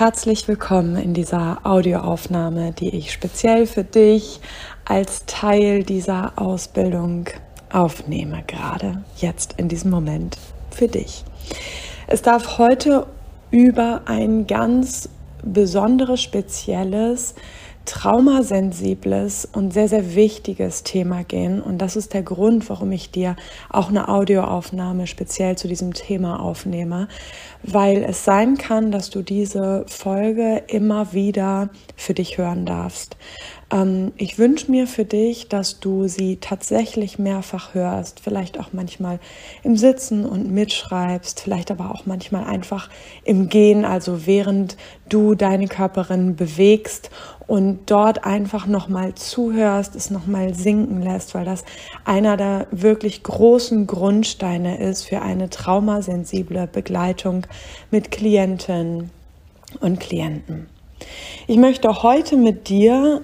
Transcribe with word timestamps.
herzlich 0.00 0.48
willkommen 0.48 0.96
in 0.96 1.12
dieser 1.12 1.58
Audioaufnahme, 1.62 2.72
die 2.72 2.88
ich 2.96 3.12
speziell 3.12 3.66
für 3.66 3.84
dich 3.84 4.40
als 4.86 5.26
Teil 5.26 5.82
dieser 5.82 6.32
Ausbildung 6.36 7.26
aufnehme, 7.70 8.42
gerade 8.46 9.04
jetzt 9.18 9.56
in 9.58 9.68
diesem 9.68 9.90
Moment 9.90 10.38
für 10.70 10.88
dich. 10.88 11.22
Es 12.06 12.22
darf 12.22 12.56
heute 12.56 13.08
über 13.50 14.00
ein 14.06 14.46
ganz 14.46 15.10
besonderes, 15.42 16.22
spezielles 16.22 17.34
traumasensibles 17.84 19.48
und 19.52 19.72
sehr, 19.72 19.88
sehr 19.88 20.14
wichtiges 20.14 20.82
Thema 20.82 21.24
gehen. 21.24 21.60
Und 21.60 21.78
das 21.78 21.96
ist 21.96 22.14
der 22.14 22.22
Grund, 22.22 22.68
warum 22.68 22.92
ich 22.92 23.10
dir 23.10 23.36
auch 23.68 23.88
eine 23.88 24.08
Audioaufnahme 24.08 25.06
speziell 25.06 25.56
zu 25.56 25.66
diesem 25.66 25.92
Thema 25.92 26.40
aufnehme, 26.40 27.08
weil 27.62 28.04
es 28.04 28.24
sein 28.24 28.58
kann, 28.58 28.92
dass 28.92 29.10
du 29.10 29.22
diese 29.22 29.84
Folge 29.86 30.62
immer 30.68 31.12
wieder 31.12 31.70
für 31.96 32.14
dich 32.14 32.38
hören 32.38 32.66
darfst. 32.66 33.16
Ähm, 33.72 34.12
ich 34.16 34.38
wünsche 34.38 34.70
mir 34.70 34.86
für 34.86 35.04
dich, 35.04 35.48
dass 35.48 35.80
du 35.80 36.08
sie 36.08 36.36
tatsächlich 36.36 37.18
mehrfach 37.18 37.74
hörst, 37.74 38.20
vielleicht 38.20 38.58
auch 38.58 38.72
manchmal 38.72 39.18
im 39.62 39.76
Sitzen 39.76 40.24
und 40.24 40.50
mitschreibst, 40.50 41.40
vielleicht 41.40 41.70
aber 41.70 41.90
auch 41.90 42.06
manchmal 42.06 42.44
einfach 42.44 42.88
im 43.24 43.48
Gehen, 43.48 43.84
also 43.84 44.26
während 44.26 44.76
du 45.08 45.34
deine 45.34 45.68
Körperin 45.68 46.36
bewegst 46.36 47.10
und 47.46 47.90
dort 47.90 48.24
einfach 48.24 48.66
nochmal 48.66 49.14
zuhörst, 49.16 49.96
es 49.96 50.10
nochmal 50.10 50.54
sinken 50.54 51.02
lässt, 51.02 51.34
weil 51.34 51.44
das 51.44 51.64
einer 52.04 52.36
der 52.36 52.68
wirklich 52.70 53.22
großen 53.22 53.86
Grundsteine 53.86 54.78
ist 54.78 55.04
für 55.04 55.20
eine 55.20 55.50
traumasensible 55.50 56.68
Begleitung 56.68 57.46
mit 57.90 58.12
Klientinnen 58.12 59.10
und 59.80 59.98
Klienten. 59.98 60.68
Ich 61.48 61.56
möchte 61.56 62.02
heute 62.02 62.36
mit 62.36 62.68
dir 62.68 63.22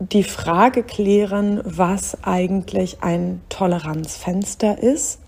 die 0.00 0.22
Frage 0.22 0.82
klären, 0.82 1.60
was 1.64 2.22
eigentlich 2.22 3.02
ein 3.02 3.40
Toleranzfenster 3.48 4.80
ist 4.82 5.20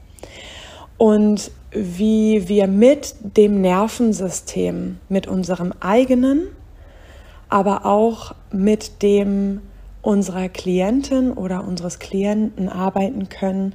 und 0.96 1.50
wie 1.72 2.48
wir 2.48 2.66
mit 2.66 3.14
dem 3.36 3.60
Nervensystem, 3.60 4.98
mit 5.08 5.26
unserem 5.26 5.72
eigenen, 5.80 6.48
aber 7.48 7.84
auch 7.84 8.34
mit 8.52 9.02
dem 9.02 9.60
unserer 10.02 10.48
Klientin 10.48 11.32
oder 11.32 11.64
unseres 11.64 11.98
Klienten 11.98 12.68
arbeiten 12.68 13.28
können, 13.28 13.74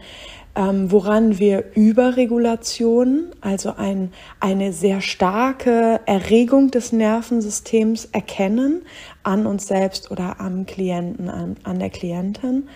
ähm, 0.55 0.91
woran 0.91 1.37
wir 1.37 1.65
Überregulation, 1.75 3.31
also 3.41 3.73
ein, 3.75 4.11
eine 4.39 4.71
sehr 4.71 5.01
starke 5.01 5.99
Erregung 6.05 6.71
des 6.71 6.91
Nervensystems 6.91 8.05
erkennen 8.11 8.83
an 9.23 9.45
uns 9.45 9.67
selbst 9.67 10.11
oder 10.11 10.39
am 10.39 10.65
Klienten, 10.65 11.29
an, 11.29 11.57
an 11.63 11.79
der 11.79 11.89
Klientin. 11.89 12.69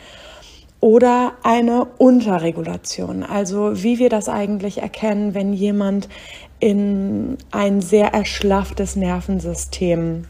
Oder 0.81 1.33
eine 1.43 1.85
Unterregulation, 1.97 3.23
also 3.23 3.83
wie 3.83 3.99
wir 3.99 4.09
das 4.09 4.29
eigentlich 4.29 4.81
erkennen, 4.81 5.33
wenn 5.33 5.51
jemand 5.51 6.07
in 6.59 7.37
ein 7.51 7.81
sehr 7.81 8.13
erschlafftes 8.13 8.95
Nervensystem 8.95 10.25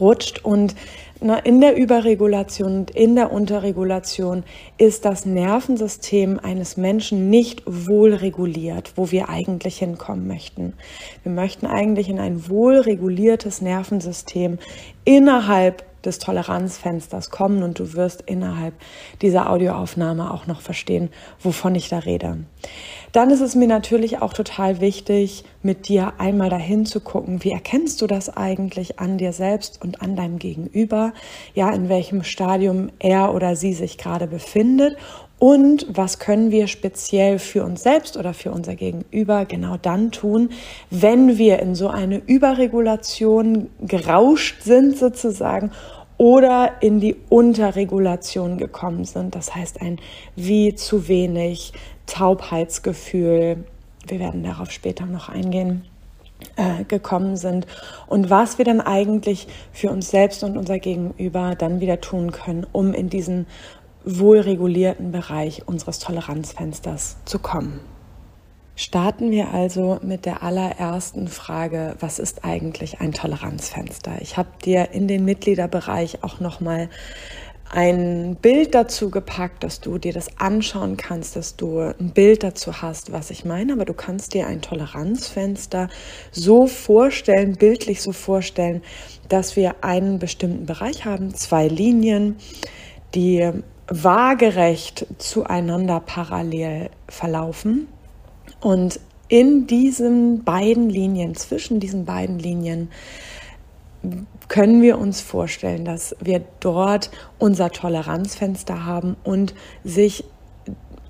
rutscht 0.00 0.44
und 0.44 0.74
in 1.20 1.60
der 1.60 1.76
Überregulation 1.76 2.78
und 2.78 2.90
in 2.90 3.14
der 3.14 3.32
Unterregulation 3.32 4.42
ist 4.78 5.04
das 5.04 5.24
Nervensystem 5.24 6.38
eines 6.42 6.76
Menschen 6.76 7.30
nicht 7.30 7.62
wohl 7.66 8.14
reguliert, 8.14 8.92
wo 8.96 9.10
wir 9.10 9.28
eigentlich 9.28 9.78
hinkommen 9.78 10.26
möchten. 10.26 10.74
Wir 11.22 11.32
möchten 11.32 11.66
eigentlich 11.66 12.08
in 12.08 12.18
ein 12.18 12.48
wohl 12.48 12.76
reguliertes 12.78 13.60
Nervensystem 13.60 14.58
innerhalb 15.04 15.84
des 16.06 16.18
Toleranzfensters 16.18 17.30
kommen 17.30 17.62
und 17.62 17.78
du 17.78 17.94
wirst 17.94 18.22
innerhalb 18.22 18.74
dieser 19.22 19.50
Audioaufnahme 19.50 20.32
auch 20.32 20.46
noch 20.46 20.60
verstehen, 20.60 21.10
wovon 21.40 21.74
ich 21.74 21.88
da 21.88 21.98
rede. 22.00 22.38
Dann 23.12 23.30
ist 23.30 23.40
es 23.40 23.54
mir 23.54 23.68
natürlich 23.68 24.20
auch 24.22 24.32
total 24.32 24.80
wichtig, 24.80 25.44
mit 25.62 25.88
dir 25.88 26.14
einmal 26.18 26.50
dahin 26.50 26.84
zu 26.84 27.00
gucken, 27.00 27.44
wie 27.44 27.52
erkennst 27.52 28.02
du 28.02 28.06
das 28.06 28.36
eigentlich 28.36 28.98
an 28.98 29.18
dir 29.18 29.32
selbst 29.32 29.80
und 29.82 30.02
an 30.02 30.16
deinem 30.16 30.38
Gegenüber, 30.38 31.12
ja, 31.54 31.70
in 31.72 31.88
welchem 31.88 32.24
Stadium 32.24 32.90
er 32.98 33.34
oder 33.34 33.56
sie 33.56 33.72
sich 33.72 33.98
gerade 33.98 34.26
befindet 34.26 34.96
und 35.44 35.86
was 35.90 36.18
können 36.18 36.50
wir 36.50 36.68
speziell 36.68 37.38
für 37.38 37.64
uns 37.64 37.82
selbst 37.82 38.16
oder 38.16 38.32
für 38.32 38.50
unser 38.50 38.76
Gegenüber 38.76 39.44
genau 39.44 39.76
dann 39.76 40.10
tun, 40.10 40.48
wenn 40.88 41.36
wir 41.36 41.58
in 41.58 41.74
so 41.74 41.88
eine 41.88 42.16
Überregulation 42.16 43.68
gerauscht 43.82 44.62
sind 44.62 44.96
sozusagen 44.96 45.70
oder 46.16 46.70
in 46.80 46.98
die 46.98 47.14
Unterregulation 47.28 48.56
gekommen 48.56 49.04
sind. 49.04 49.34
Das 49.34 49.54
heißt 49.54 49.82
ein 49.82 49.98
wie 50.34 50.76
zu 50.76 51.08
wenig 51.08 51.74
Taubheitsgefühl. 52.06 53.66
Wir 54.06 54.18
werden 54.18 54.44
darauf 54.44 54.70
später 54.70 55.04
noch 55.04 55.28
eingehen 55.28 55.84
äh, 56.56 56.84
gekommen 56.84 57.36
sind 57.36 57.66
und 58.06 58.30
was 58.30 58.56
wir 58.56 58.64
dann 58.64 58.80
eigentlich 58.80 59.46
für 59.72 59.90
uns 59.90 60.10
selbst 60.10 60.42
und 60.42 60.56
unser 60.56 60.78
Gegenüber 60.78 61.54
dann 61.54 61.80
wieder 61.80 62.00
tun 62.00 62.32
können, 62.32 62.66
um 62.72 62.94
in 62.94 63.10
diesen 63.10 63.44
wohlregulierten 64.04 65.12
Bereich 65.12 65.66
unseres 65.66 65.98
Toleranzfensters 65.98 67.16
zu 67.24 67.38
kommen. 67.38 67.80
Starten 68.76 69.30
wir 69.30 69.54
also 69.54 70.00
mit 70.02 70.26
der 70.26 70.42
allerersten 70.42 71.28
Frage, 71.28 71.94
was 72.00 72.18
ist 72.18 72.44
eigentlich 72.44 73.00
ein 73.00 73.12
Toleranzfenster? 73.12 74.20
Ich 74.20 74.36
habe 74.36 74.48
dir 74.64 74.90
in 74.90 75.06
den 75.06 75.24
Mitgliederbereich 75.24 76.24
auch 76.24 76.40
noch 76.40 76.60
mal 76.60 76.88
ein 77.70 78.36
Bild 78.36 78.74
dazu 78.74 79.10
gepackt, 79.10 79.64
dass 79.64 79.80
du 79.80 79.98
dir 79.98 80.12
das 80.12 80.38
anschauen 80.38 80.96
kannst, 80.96 81.36
dass 81.36 81.56
du 81.56 81.78
ein 81.80 82.10
Bild 82.10 82.42
dazu 82.42 82.82
hast, 82.82 83.12
was 83.12 83.30
ich 83.30 83.44
meine, 83.44 83.72
aber 83.72 83.84
du 83.84 83.94
kannst 83.94 84.34
dir 84.34 84.46
ein 84.46 84.60
Toleranzfenster 84.60 85.88
so 86.30 86.66
vorstellen, 86.66 87.56
bildlich 87.56 88.02
so 88.02 88.12
vorstellen, 88.12 88.82
dass 89.28 89.56
wir 89.56 89.82
einen 89.82 90.18
bestimmten 90.18 90.66
Bereich 90.66 91.04
haben, 91.04 91.34
zwei 91.34 91.68
Linien, 91.68 92.36
die 93.14 93.50
waagerecht 93.88 95.06
zueinander 95.18 96.00
parallel 96.00 96.90
verlaufen 97.08 97.88
und 98.60 99.00
in 99.28 99.66
diesen 99.66 100.44
beiden 100.44 100.88
Linien, 100.88 101.34
zwischen 101.34 101.80
diesen 101.80 102.04
beiden 102.04 102.38
Linien, 102.38 102.90
können 104.48 104.82
wir 104.82 104.98
uns 104.98 105.20
vorstellen, 105.20 105.84
dass 105.84 106.14
wir 106.20 106.42
dort 106.60 107.10
unser 107.38 107.70
Toleranzfenster 107.70 108.84
haben 108.84 109.16
und 109.24 109.54
sich 109.82 110.24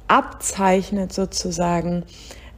abzeichnet 0.06 1.12
sozusagen, 1.12 2.04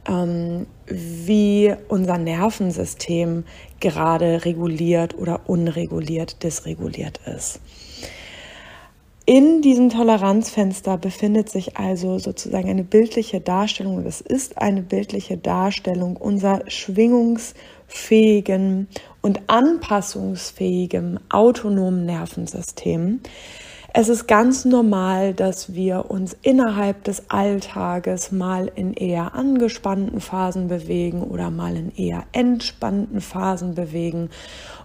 ähm, 0.07 0.67
wie 0.85 1.73
unser 1.87 2.17
Nervensystem 2.17 3.45
gerade 3.79 4.45
reguliert 4.45 5.17
oder 5.17 5.49
unreguliert, 5.49 6.43
dysreguliert 6.43 7.19
ist. 7.25 7.59
In 9.29 9.61
diesem 9.61 9.89
Toleranzfenster 9.89 10.97
befindet 10.97 11.49
sich 11.49 11.75
also 11.75 12.17
sozusagen 12.17 12.69
eine 12.69 12.85
bildliche 12.85 13.41
Darstellung, 13.41 14.05
es 14.05 14.21
ist 14.21 14.57
eine 14.57 14.81
bildliche 14.81 15.35
Darstellung 15.35 16.15
unserer 16.15 16.61
schwingungsfähigen 16.67 18.87
und 19.21 19.41
anpassungsfähigen 19.47 21.19
autonomen 21.29 22.05
Nervensystem. 22.05 23.19
Es 23.93 24.07
ist 24.07 24.27
ganz 24.27 24.63
normal, 24.63 25.33
dass 25.33 25.73
wir 25.73 26.09
uns 26.09 26.37
innerhalb 26.41 27.03
des 27.03 27.29
Alltages 27.29 28.31
mal 28.31 28.71
in 28.75 28.93
eher 28.93 29.35
angespannten 29.35 30.21
Phasen 30.21 30.69
bewegen 30.69 31.21
oder 31.21 31.51
mal 31.51 31.75
in 31.75 31.93
eher 31.93 32.23
entspannten 32.31 33.19
Phasen 33.19 33.75
bewegen. 33.75 34.29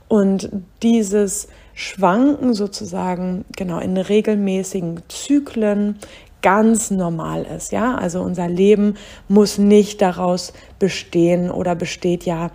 Und 0.09 0.50
dieses 0.83 1.47
Schwanken 1.75 2.55
sozusagen 2.55 3.45
genau 3.57 3.79
in 3.79 3.97
regelmäßigen 3.97 5.03
Zyklen 5.09 5.97
ganz 6.43 6.91
normal 6.91 7.45
ist. 7.45 7.73
Ja, 7.73 7.95
also 7.95 8.21
unser 8.21 8.49
Leben 8.49 8.95
muss 9.29 9.59
nicht 9.59 10.03
daraus 10.03 10.53
bestehen 10.79 11.51
oder 11.51 11.75
besteht 11.75 12.25
ja 12.25 12.51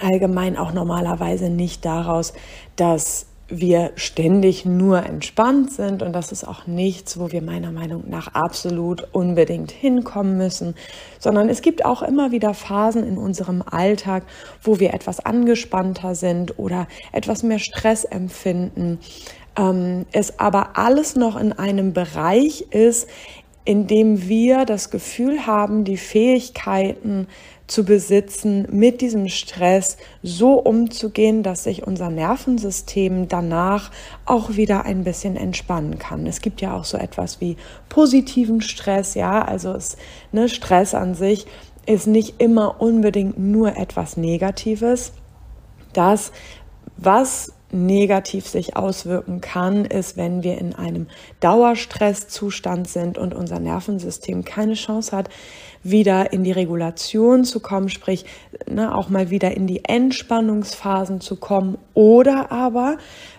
allgemein 0.00 0.56
auch 0.56 0.72
normalerweise 0.72 1.50
nicht 1.50 1.84
daraus, 1.84 2.32
dass 2.76 3.26
wir 3.52 3.92
ständig 3.96 4.64
nur 4.64 5.04
entspannt 5.04 5.72
sind 5.72 6.02
und 6.02 6.12
das 6.14 6.32
ist 6.32 6.48
auch 6.48 6.66
nichts, 6.66 7.18
wo 7.18 7.30
wir 7.30 7.42
meiner 7.42 7.70
Meinung 7.70 8.04
nach 8.08 8.28
absolut 8.28 9.06
unbedingt 9.12 9.70
hinkommen 9.70 10.38
müssen, 10.38 10.74
sondern 11.18 11.48
es 11.48 11.60
gibt 11.60 11.84
auch 11.84 12.02
immer 12.02 12.32
wieder 12.32 12.54
Phasen 12.54 13.06
in 13.06 13.18
unserem 13.18 13.62
Alltag, 13.62 14.24
wo 14.62 14.80
wir 14.80 14.94
etwas 14.94 15.20
angespannter 15.20 16.14
sind 16.14 16.58
oder 16.58 16.88
etwas 17.12 17.42
mehr 17.42 17.58
Stress 17.58 18.04
empfinden. 18.04 18.98
Ähm, 19.56 20.06
es 20.12 20.38
aber 20.38 20.78
alles 20.78 21.14
noch 21.14 21.38
in 21.38 21.52
einem 21.52 21.92
Bereich 21.92 22.62
ist, 22.70 23.06
in 23.64 23.86
dem 23.86 24.28
wir 24.28 24.64
das 24.64 24.90
Gefühl 24.90 25.46
haben, 25.46 25.84
die 25.84 25.96
Fähigkeiten 25.96 27.28
zu 27.68 27.84
besitzen, 27.84 28.66
mit 28.70 29.00
diesem 29.00 29.28
Stress 29.28 29.96
so 30.22 30.54
umzugehen, 30.54 31.42
dass 31.42 31.64
sich 31.64 31.86
unser 31.86 32.10
Nervensystem 32.10 33.28
danach 33.28 33.90
auch 34.26 34.56
wieder 34.56 34.84
ein 34.84 35.04
bisschen 35.04 35.36
entspannen 35.36 35.98
kann. 35.98 36.26
Es 36.26 36.40
gibt 36.40 36.60
ja 36.60 36.76
auch 36.76 36.84
so 36.84 36.98
etwas 36.98 37.40
wie 37.40 37.56
positiven 37.88 38.60
Stress, 38.60 39.14
ja, 39.14 39.42
also 39.42 39.72
es, 39.72 39.96
ne, 40.32 40.48
Stress 40.48 40.94
an 40.94 41.14
sich 41.14 41.46
ist 41.86 42.06
nicht 42.06 42.40
immer 42.40 42.80
unbedingt 42.80 43.38
nur 43.38 43.76
etwas 43.76 44.16
Negatives. 44.16 45.12
Das, 45.92 46.32
was 46.96 47.52
negativ 47.72 48.46
sich 48.46 48.76
auswirken 48.76 49.40
kann, 49.40 49.84
ist, 49.84 50.16
wenn 50.16 50.42
wir 50.42 50.58
in 50.58 50.74
einem 50.74 51.08
Dauerstresszustand 51.40 52.88
sind 52.88 53.18
und 53.18 53.34
unser 53.34 53.58
Nervensystem 53.58 54.44
keine 54.44 54.74
Chance 54.74 55.16
hat, 55.16 55.28
wieder 55.82 56.32
in 56.32 56.44
die 56.44 56.52
Regulation 56.52 57.44
zu 57.44 57.60
kommen, 57.60 57.88
sprich 57.88 58.24
ne, 58.68 58.94
auch 58.94 59.08
mal 59.08 59.30
wieder 59.30 59.56
in 59.56 59.66
die 59.66 59.84
Entspannungsphasen 59.84 61.20
zu 61.20 61.36
kommen. 61.36 61.78
Oder 61.94 62.52
aber, 62.52 62.98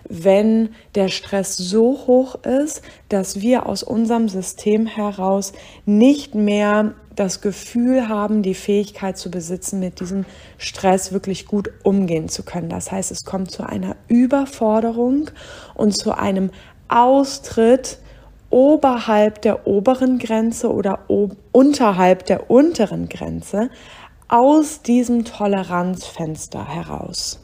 wenn 0.09 0.69
der 0.95 1.07
Stress 1.07 1.55
so 1.55 2.05
hoch 2.07 2.35
ist, 2.43 2.81
dass 3.09 3.41
wir 3.41 3.65
aus 3.65 3.83
unserem 3.83 4.29
System 4.29 4.85
heraus 4.85 5.53
nicht 5.85 6.35
mehr 6.35 6.93
das 7.15 7.41
Gefühl 7.41 8.09
haben, 8.09 8.41
die 8.41 8.55
Fähigkeit 8.55 9.17
zu 9.17 9.29
besitzen, 9.29 9.79
mit 9.79 9.99
diesem 9.99 10.25
Stress 10.57 11.11
wirklich 11.11 11.45
gut 11.45 11.69
umgehen 11.83 12.27
zu 12.27 12.43
können. 12.43 12.69
Das 12.69 12.91
heißt, 12.91 13.11
es 13.11 13.23
kommt 13.23 13.51
zu 13.51 13.63
einer 13.63 13.95
Überforderung 14.07 15.29
und 15.75 15.95
zu 15.95 16.17
einem 16.17 16.49
Austritt 16.87 17.99
oberhalb 18.53 19.41
der 19.41 19.65
oberen 19.67 20.19
Grenze 20.19 20.71
oder 20.71 21.09
unterhalb 21.51 22.25
der 22.27 22.51
unteren 22.51 23.09
Grenze 23.09 23.69
aus 24.27 24.83
diesem 24.83 25.25
Toleranzfenster 25.25 26.65
heraus. 26.67 27.39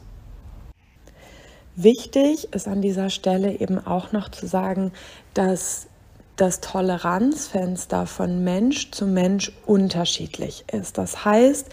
Wichtig 1.74 2.52
ist 2.54 2.68
an 2.68 2.80
dieser 2.80 3.10
Stelle 3.10 3.58
eben 3.58 3.84
auch 3.84 4.12
noch 4.12 4.28
zu 4.28 4.46
sagen, 4.46 4.92
dass 5.34 5.88
das 6.36 6.60
Toleranzfenster 6.60 8.06
von 8.06 8.44
Mensch 8.44 8.92
zu 8.92 9.06
Mensch 9.06 9.52
unterschiedlich 9.66 10.64
ist. 10.72 10.96
Das 10.96 11.24
heißt, 11.24 11.66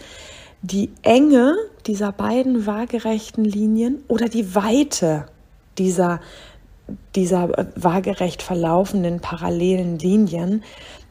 die 0.62 0.90
Enge 1.02 1.54
dieser 1.86 2.10
beiden 2.10 2.66
waagerechten 2.66 3.44
Linien 3.44 4.02
oder 4.08 4.28
die 4.28 4.54
Weite 4.54 5.26
dieser 5.78 6.20
dieser 7.14 7.50
waagerecht 7.76 8.42
verlaufenden 8.42 9.20
parallelen 9.20 9.98
Linien, 9.98 10.62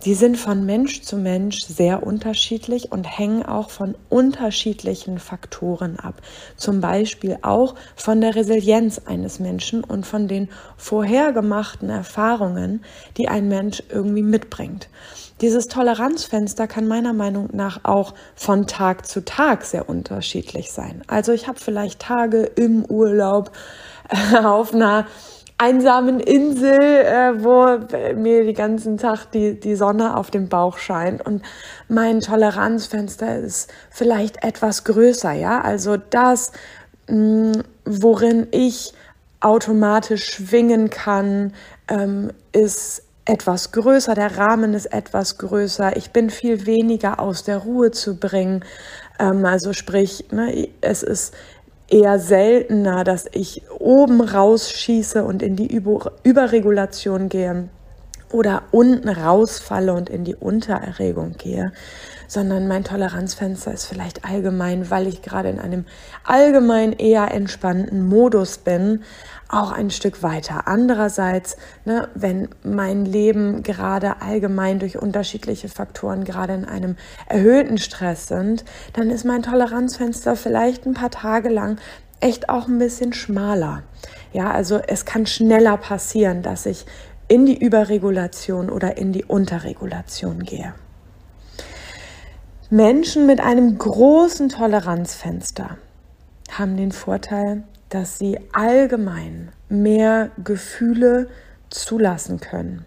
die 0.05 0.13
sind 0.13 0.37
von 0.37 0.65
Mensch 0.65 1.01
zu 1.01 1.17
Mensch 1.17 1.65
sehr 1.65 2.05
unterschiedlich 2.05 2.91
und 2.91 3.03
hängen 3.03 3.43
auch 3.43 3.71
von 3.71 3.95
unterschiedlichen 4.09 5.17
Faktoren 5.17 5.99
ab. 5.99 6.21
Zum 6.55 6.81
Beispiel 6.81 7.39
auch 7.41 7.75
von 7.95 8.21
der 8.21 8.35
Resilienz 8.35 9.01
eines 9.05 9.39
Menschen 9.39 9.83
und 9.83 10.05
von 10.05 10.27
den 10.27 10.49
vorhergemachten 10.77 11.89
Erfahrungen, 11.89 12.83
die 13.17 13.27
ein 13.27 13.47
Mensch 13.47 13.81
irgendwie 13.89 14.21
mitbringt. 14.21 14.87
Dieses 15.41 15.67
Toleranzfenster 15.67 16.67
kann 16.67 16.87
meiner 16.87 17.13
Meinung 17.13 17.49
nach 17.53 17.81
auch 17.83 18.13
von 18.35 18.65
Tag 18.65 19.07
zu 19.07 19.23
Tag 19.23 19.65
sehr 19.65 19.87
unterschiedlich 19.87 20.71
sein. 20.71 21.03
Also 21.07 21.31
ich 21.31 21.47
habe 21.47 21.59
vielleicht 21.59 21.99
Tage 21.99 22.43
im 22.43 22.85
Urlaub 22.85 23.51
auf 24.43 24.73
einer 24.73 25.05
einsamen 25.57 26.19
Insel, 26.19 26.79
äh, 26.79 27.43
wo 27.43 27.79
mir 28.15 28.45
die 28.45 28.53
ganzen 28.53 28.97
Tag 28.97 29.25
die, 29.31 29.59
die 29.59 29.75
Sonne 29.75 30.15
auf 30.15 30.29
dem 30.29 30.49
Bauch 30.49 30.77
scheint. 30.77 31.25
Und 31.25 31.41
mein 31.89 32.21
Toleranzfenster 32.21 33.37
ist 33.39 33.73
vielleicht 33.89 34.43
etwas 34.43 34.83
größer, 34.83 35.33
ja, 35.33 35.61
also 35.61 35.97
das, 35.97 36.51
mh, 37.07 37.17
mm, 37.17 37.63
worin 37.85 38.47
ich 38.51 38.93
automatisch 39.39 40.25
schwingen 40.25 40.89
kann, 40.89 41.53
ähm, 41.87 42.31
ist 42.51 43.03
etwas 43.25 43.71
größer, 43.71 44.15
der 44.15 44.37
Rahmen 44.37 44.73
ist 44.73 44.87
etwas 44.87 45.37
größer, 45.37 45.97
ich 45.97 46.11
bin 46.11 46.29
viel 46.29 46.65
weniger 46.65 47.19
aus 47.19 47.43
der 47.43 47.57
Ruhe 47.57 47.91
zu 47.91 48.17
bringen. 48.19 48.63
Ähm, 49.19 49.45
also 49.45 49.73
sprich, 49.73 50.25
ne, 50.31 50.69
es 50.81 51.03
ist 51.03 51.33
eher 51.89 52.19
seltener, 52.19 53.03
dass 53.03 53.25
ich 53.31 53.63
oben 53.79 54.21
rausschieße 54.21 55.23
und 55.23 55.41
in 55.41 55.55
die 55.55 55.67
Über 55.67 56.11
Überregulation 56.23 57.29
gehe 57.29 57.69
oder 58.31 58.63
unten 58.71 59.09
rausfalle 59.09 59.93
und 59.93 60.09
in 60.09 60.23
die 60.23 60.35
Untererregung 60.35 61.33
gehe, 61.37 61.71
sondern 62.27 62.67
mein 62.67 62.83
Toleranzfenster 62.83 63.73
ist 63.73 63.85
vielleicht 63.85 64.25
allgemein, 64.25 64.89
weil 64.89 65.07
ich 65.07 65.21
gerade 65.21 65.49
in 65.49 65.59
einem 65.59 65.85
allgemein 66.25 66.93
eher 66.93 67.31
entspannten 67.31 68.05
Modus 68.05 68.57
bin, 68.57 69.03
auch 69.49 69.71
ein 69.71 69.89
Stück 69.89 70.23
weiter. 70.23 70.67
Andererseits, 70.67 71.55
ne, 71.85 72.09
wenn 72.15 72.49
mein 72.63 73.05
Leben 73.05 73.63
gerade 73.63 74.21
allgemein 74.21 74.79
durch 74.79 74.97
unterschiedliche 74.97 75.69
Faktoren 75.69 76.25
gerade 76.25 76.53
in 76.53 76.65
einem 76.65 76.97
erhöhten 77.27 77.77
Stress 77.77 78.27
sind, 78.27 78.65
dann 78.93 79.09
ist 79.09 79.23
mein 79.23 79.43
Toleranzfenster 79.43 80.35
vielleicht 80.35 80.85
ein 80.85 80.93
paar 80.93 81.11
Tage 81.11 81.47
lang 81.49 81.77
echt 82.19 82.49
auch 82.49 82.67
ein 82.67 82.79
bisschen 82.79 83.13
schmaler. 83.13 83.83
Ja, 84.33 84.51
also 84.51 84.79
es 84.85 85.05
kann 85.05 85.25
schneller 85.25 85.77
passieren, 85.77 86.41
dass 86.41 86.65
ich 86.65 86.85
in 87.27 87.45
die 87.45 87.57
Überregulation 87.57 88.69
oder 88.69 88.97
in 88.97 89.11
die 89.11 89.25
Unterregulation 89.25 90.43
gehe. 90.43 90.73
Menschen 92.69 93.25
mit 93.25 93.39
einem 93.39 93.77
großen 93.77 94.49
Toleranzfenster 94.49 95.77
haben 96.51 96.77
den 96.77 96.91
Vorteil, 96.91 97.63
dass 97.89 98.17
sie 98.17 98.39
allgemein 98.51 99.51
mehr 99.69 100.31
Gefühle 100.43 101.29
zulassen 101.69 102.39
können, 102.39 102.85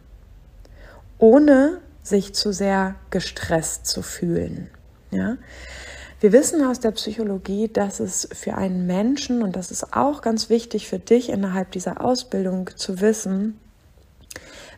ohne 1.19 1.79
sich 2.03 2.35
zu 2.35 2.53
sehr 2.53 2.97
gestresst 3.11 3.87
zu 3.87 4.03
fühlen. 4.03 4.69
Ja? 5.11 5.37
Wir 6.21 6.33
wissen 6.33 6.63
aus 6.63 6.81
der 6.81 6.91
Psychologie, 6.91 7.69
dass 7.69 8.01
es 8.01 8.29
für 8.33 8.55
einen 8.57 8.87
Menschen, 8.87 9.43
und 9.43 9.57
das 9.57 9.71
ist 9.71 9.95
auch 9.95 10.21
ganz 10.21 10.51
wichtig 10.51 10.89
für 10.89 10.99
dich 10.99 11.31
innerhalb 11.31 11.71
dieser 11.71 12.05
Ausbildung 12.05 12.71
zu 12.77 13.01
wissen, 13.01 13.59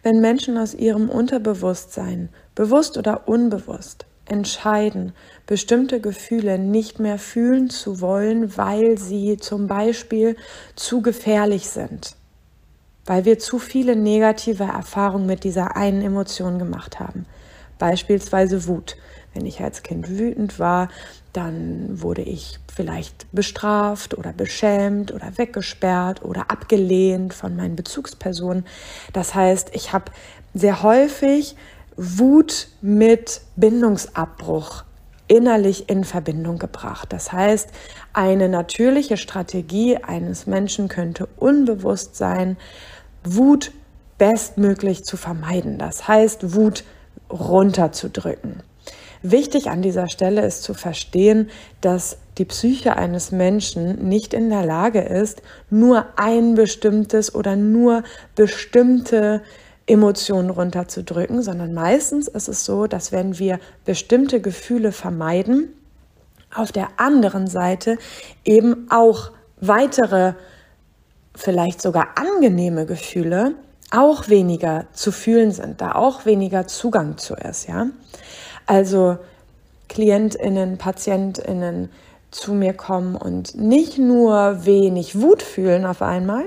wenn 0.02 0.20
Menschen 0.20 0.58
aus 0.58 0.74
ihrem 0.74 1.08
Unterbewusstsein, 1.08 2.28
bewusst 2.54 2.98
oder 2.98 3.28
unbewusst, 3.28 4.06
entscheiden, 4.26 5.12
bestimmte 5.46 6.00
Gefühle 6.00 6.58
nicht 6.58 6.98
mehr 6.98 7.18
fühlen 7.18 7.70
zu 7.70 8.00
wollen, 8.00 8.56
weil 8.56 8.98
sie 8.98 9.36
zum 9.36 9.66
Beispiel 9.66 10.36
zu 10.76 11.02
gefährlich 11.02 11.68
sind, 11.68 12.16
weil 13.04 13.24
wir 13.24 13.38
zu 13.38 13.58
viele 13.58 13.96
negative 13.96 14.64
Erfahrungen 14.64 15.26
mit 15.26 15.44
dieser 15.44 15.76
einen 15.76 16.02
Emotion 16.02 16.58
gemacht 16.58 17.00
haben. 17.00 17.26
Beispielsweise 17.82 18.68
Wut. 18.68 18.96
Wenn 19.34 19.44
ich 19.44 19.60
als 19.60 19.82
Kind 19.82 20.08
wütend 20.08 20.60
war, 20.60 20.88
dann 21.32 22.00
wurde 22.00 22.22
ich 22.22 22.60
vielleicht 22.72 23.26
bestraft 23.32 24.16
oder 24.16 24.32
beschämt 24.32 25.12
oder 25.12 25.36
weggesperrt 25.36 26.24
oder 26.24 26.48
abgelehnt 26.48 27.34
von 27.34 27.56
meinen 27.56 27.74
Bezugspersonen. 27.74 28.66
Das 29.12 29.34
heißt, 29.34 29.70
ich 29.72 29.92
habe 29.92 30.12
sehr 30.54 30.84
häufig 30.84 31.56
Wut 31.96 32.68
mit 32.82 33.40
Bindungsabbruch 33.56 34.84
innerlich 35.26 35.88
in 35.88 36.04
Verbindung 36.04 36.60
gebracht. 36.60 37.12
Das 37.12 37.32
heißt, 37.32 37.70
eine 38.12 38.48
natürliche 38.48 39.16
Strategie 39.16 39.96
eines 39.96 40.46
Menschen 40.46 40.86
könnte 40.86 41.26
unbewusst 41.36 42.14
sein, 42.14 42.56
Wut 43.24 43.72
bestmöglich 44.18 45.04
zu 45.04 45.16
vermeiden. 45.16 45.78
Das 45.78 46.06
heißt, 46.06 46.54
Wut 46.54 46.84
runterzudrücken. 47.32 48.62
Wichtig 49.22 49.70
an 49.70 49.82
dieser 49.82 50.08
Stelle 50.08 50.44
ist 50.44 50.64
zu 50.64 50.74
verstehen, 50.74 51.48
dass 51.80 52.18
die 52.38 52.44
Psyche 52.44 52.96
eines 52.96 53.30
Menschen 53.30 54.08
nicht 54.08 54.34
in 54.34 54.50
der 54.50 54.66
Lage 54.66 55.00
ist, 55.00 55.42
nur 55.70 56.06
ein 56.16 56.54
bestimmtes 56.54 57.34
oder 57.34 57.54
nur 57.54 58.02
bestimmte 58.34 59.42
Emotionen 59.86 60.50
runterzudrücken, 60.50 61.42
sondern 61.42 61.72
meistens 61.72 62.26
ist 62.28 62.48
es 62.48 62.64
so, 62.64 62.86
dass 62.86 63.12
wenn 63.12 63.38
wir 63.38 63.60
bestimmte 63.84 64.40
Gefühle 64.40 64.90
vermeiden, 64.90 65.72
auf 66.54 66.72
der 66.72 66.88
anderen 66.98 67.46
Seite 67.46 67.98
eben 68.44 68.86
auch 68.90 69.30
weitere, 69.60 70.34
vielleicht 71.34 71.80
sogar 71.80 72.08
angenehme 72.16 72.86
Gefühle 72.86 73.54
auch 73.92 74.28
weniger 74.28 74.86
zu 74.92 75.12
fühlen 75.12 75.52
sind, 75.52 75.80
da 75.80 75.94
auch 75.94 76.24
weniger 76.24 76.66
Zugang 76.66 77.18
zu 77.18 77.34
ist, 77.34 77.68
ja. 77.68 77.86
Also 78.66 79.18
KlientInnen, 79.88 80.78
PatientInnen 80.78 81.90
zu 82.30 82.54
mir 82.54 82.72
kommen 82.72 83.14
und 83.14 83.54
nicht 83.54 83.98
nur 83.98 84.64
wenig 84.64 85.20
Wut 85.20 85.42
fühlen 85.42 85.84
auf 85.84 86.00
einmal, 86.00 86.44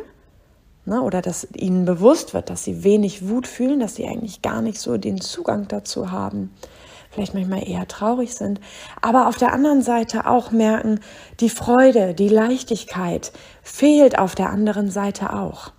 ne, 0.85 1.01
oder 1.01 1.21
dass 1.21 1.47
ihnen 1.53 1.85
bewusst 1.85 2.33
wird, 2.33 2.49
dass 2.49 2.63
sie 2.63 2.83
wenig 2.83 3.29
Wut 3.29 3.47
fühlen, 3.47 3.79
dass 3.79 3.95
sie 3.95 4.07
eigentlich 4.07 4.41
gar 4.41 4.61
nicht 4.61 4.79
so 4.79 4.97
den 4.97 5.21
Zugang 5.21 5.67
dazu 5.67 6.11
haben, 6.11 6.51
vielleicht 7.11 7.35
manchmal 7.35 7.67
eher 7.67 7.87
traurig 7.87 8.33
sind, 8.33 8.59
aber 9.01 9.27
auf 9.27 9.37
der 9.37 9.53
anderen 9.53 9.83
Seite 9.83 10.25
auch 10.25 10.49
merken, 10.49 10.99
die 11.39 11.49
Freude, 11.49 12.15
die 12.15 12.29
Leichtigkeit 12.29 13.31
fehlt 13.61 14.17
auf 14.17 14.33
der 14.33 14.49
anderen 14.49 14.89
Seite 14.89 15.33
auch. 15.33 15.71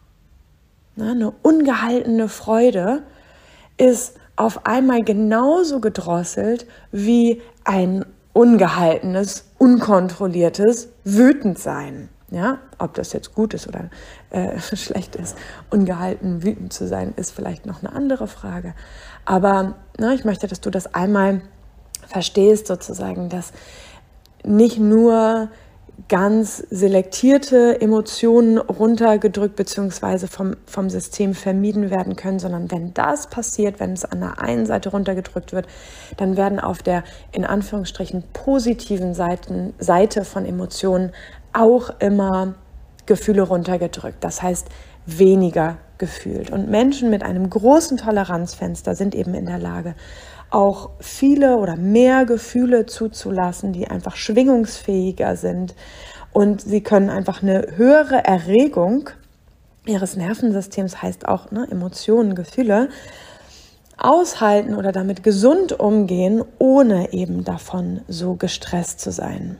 Na, 0.96 1.10
eine 1.10 1.30
ungehaltene 1.42 2.26
Freude 2.26 3.02
ist 3.76 4.16
auf 4.34 4.64
einmal 4.64 5.02
genauso 5.02 5.80
gedrosselt 5.80 6.66
wie 6.90 7.42
ein 7.64 8.06
ungehaltenes, 8.32 9.44
unkontrolliertes 9.58 10.88
Wütendsein. 11.04 12.08
Ja, 12.30 12.58
ob 12.78 12.94
das 12.94 13.12
jetzt 13.12 13.34
gut 13.34 13.54
ist 13.54 13.68
oder 13.68 13.90
äh, 14.30 14.58
schlecht 14.76 15.16
ist, 15.16 15.36
ungehalten 15.70 16.42
wütend 16.42 16.72
zu 16.72 16.88
sein, 16.88 17.12
ist 17.16 17.30
vielleicht 17.30 17.66
noch 17.66 17.82
eine 17.82 17.92
andere 17.92 18.26
Frage. 18.26 18.74
Aber 19.26 19.74
na, 19.98 20.14
ich 20.14 20.24
möchte, 20.24 20.46
dass 20.46 20.60
du 20.62 20.70
das 20.70 20.94
einmal 20.94 21.42
verstehst, 22.08 22.66
sozusagen, 22.66 23.28
dass 23.28 23.52
nicht 24.44 24.78
nur 24.78 25.50
ganz 26.08 26.58
selektierte 26.70 27.80
Emotionen 27.80 28.58
runtergedrückt 28.58 29.56
bzw. 29.56 30.26
Vom, 30.26 30.56
vom 30.66 30.90
System 30.90 31.34
vermieden 31.34 31.90
werden 31.90 32.16
können, 32.16 32.38
sondern 32.38 32.70
wenn 32.70 32.94
das 32.94 33.28
passiert, 33.28 33.80
wenn 33.80 33.92
es 33.92 34.04
an 34.04 34.20
der 34.20 34.40
einen 34.40 34.66
Seite 34.66 34.90
runtergedrückt 34.90 35.52
wird, 35.52 35.66
dann 36.16 36.36
werden 36.36 36.60
auf 36.60 36.82
der 36.82 37.02
in 37.32 37.44
Anführungsstrichen 37.44 38.24
positiven 38.32 39.14
Seiten, 39.14 39.74
Seite 39.78 40.24
von 40.24 40.44
Emotionen 40.44 41.12
auch 41.52 41.90
immer 41.98 42.54
Gefühle 43.06 43.42
runtergedrückt. 43.42 44.22
Das 44.22 44.42
heißt, 44.42 44.68
weniger 45.06 45.78
gefühlt. 45.98 46.50
Und 46.50 46.68
Menschen 46.68 47.10
mit 47.10 47.22
einem 47.22 47.48
großen 47.48 47.96
Toleranzfenster 47.96 48.94
sind 48.94 49.14
eben 49.14 49.34
in 49.34 49.46
der 49.46 49.58
Lage, 49.58 49.94
auch 50.50 50.90
viele 51.00 51.56
oder 51.56 51.76
mehr 51.76 52.24
Gefühle 52.24 52.86
zuzulassen, 52.86 53.72
die 53.72 53.88
einfach 53.88 54.16
schwingungsfähiger 54.16 55.36
sind. 55.36 55.74
Und 56.32 56.60
sie 56.60 56.82
können 56.82 57.10
einfach 57.10 57.42
eine 57.42 57.66
höhere 57.76 58.24
Erregung 58.24 59.10
ihres 59.86 60.16
Nervensystems, 60.16 61.00
heißt 61.02 61.28
auch 61.28 61.50
ne, 61.50 61.66
Emotionen, 61.70 62.34
Gefühle, 62.34 62.88
aushalten 63.96 64.74
oder 64.74 64.92
damit 64.92 65.22
gesund 65.22 65.78
umgehen, 65.78 66.44
ohne 66.58 67.12
eben 67.12 67.44
davon 67.44 68.02
so 68.08 68.34
gestresst 68.34 69.00
zu 69.00 69.10
sein. 69.10 69.58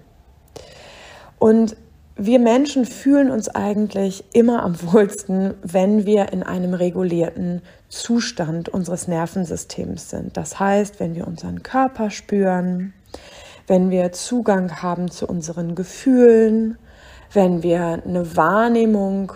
Und 1.38 1.76
wir 2.18 2.38
Menschen 2.38 2.86
fühlen 2.86 3.30
uns 3.30 3.48
eigentlich 3.48 4.24
immer 4.32 4.62
am 4.62 4.80
wohlsten, 4.82 5.54
wenn 5.62 6.06
wir 6.06 6.32
in 6.32 6.42
einem 6.42 6.72
regulierten 6.72 7.60
Zustand 7.88 8.70
unseres 8.70 9.06
Nervensystems 9.06 10.10
sind. 10.10 10.36
Das 10.36 10.58
heißt, 10.58 10.98
wenn 10.98 11.14
wir 11.14 11.26
unseren 11.26 11.62
Körper 11.62 12.10
spüren, 12.10 12.94
wenn 13.66 13.90
wir 13.90 14.12
Zugang 14.12 14.82
haben 14.82 15.10
zu 15.10 15.26
unseren 15.26 15.74
Gefühlen, 15.74 16.78
wenn 17.32 17.62
wir 17.62 18.02
eine 18.04 18.36
Wahrnehmung 18.36 19.32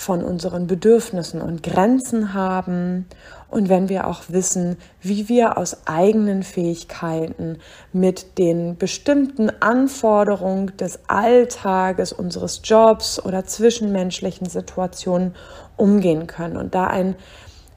von 0.00 0.24
unseren 0.24 0.66
Bedürfnissen 0.66 1.42
und 1.42 1.62
Grenzen 1.62 2.32
haben 2.32 3.04
und 3.50 3.68
wenn 3.68 3.90
wir 3.90 4.06
auch 4.06 4.22
wissen, 4.28 4.78
wie 5.02 5.28
wir 5.28 5.58
aus 5.58 5.86
eigenen 5.86 6.42
Fähigkeiten 6.42 7.58
mit 7.92 8.38
den 8.38 8.78
bestimmten 8.78 9.50
Anforderungen 9.60 10.74
des 10.78 11.00
Alltages, 11.06 12.14
unseres 12.14 12.62
Jobs 12.64 13.22
oder 13.22 13.44
zwischenmenschlichen 13.44 14.48
Situationen 14.48 15.34
umgehen 15.76 16.26
können 16.26 16.56
und 16.56 16.74
da 16.74 16.86
ein 16.86 17.14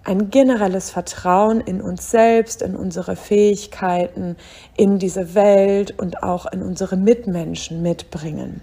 ein 0.05 0.29
generelles 0.29 0.91
Vertrauen 0.91 1.61
in 1.61 1.81
uns 1.81 2.11
selbst, 2.11 2.61
in 2.61 2.75
unsere 2.75 3.15
Fähigkeiten, 3.15 4.35
in 4.75 4.99
diese 4.99 5.33
Welt 5.33 5.97
und 5.97 6.23
auch 6.23 6.45
in 6.51 6.61
unsere 6.61 6.97
Mitmenschen 6.97 7.81
mitbringen. 7.81 8.61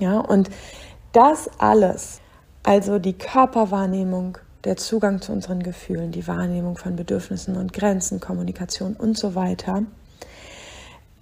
Ja, 0.00 0.18
und 0.18 0.48
das 1.12 1.50
alles, 1.58 2.22
also 2.66 2.98
die 2.98 3.16
Körperwahrnehmung, 3.16 4.38
der 4.64 4.76
Zugang 4.76 5.22
zu 5.22 5.30
unseren 5.30 5.62
Gefühlen, 5.62 6.10
die 6.10 6.26
Wahrnehmung 6.26 6.76
von 6.76 6.96
Bedürfnissen 6.96 7.56
und 7.56 7.72
Grenzen, 7.72 8.18
Kommunikation 8.18 8.94
und 8.94 9.16
so 9.16 9.36
weiter. 9.36 9.84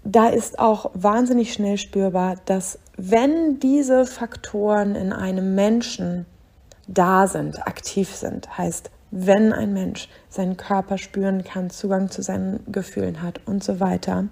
Da 0.05 0.29
ist 0.29 0.59
auch 0.59 0.91
wahnsinnig 0.95 1.53
schnell 1.53 1.77
spürbar, 1.77 2.37
dass 2.47 2.79
wenn 2.97 3.61
diese 3.61 4.07
Faktoren 4.07 4.95
in 4.95 5.13
einem 5.13 5.55
Menschen 5.55 6.25
da 6.87 7.27
sind, 7.27 7.67
aktiv 7.67 8.15
sind, 8.15 8.57
heißt, 8.57 8.91
wenn 9.11 9.53
ein 9.53 9.75
Mensch 9.75 10.09
seinen 10.31 10.57
Körper 10.57 10.97
spüren 10.97 11.45
kann, 11.45 11.69
Zugang 11.69 12.11
zu 12.11 12.23
seinen 12.23 12.61
Gefühlen 12.73 13.21
hat 13.21 13.41
und 13.45 13.63
so 13.63 13.81
weiter, 13.81 14.25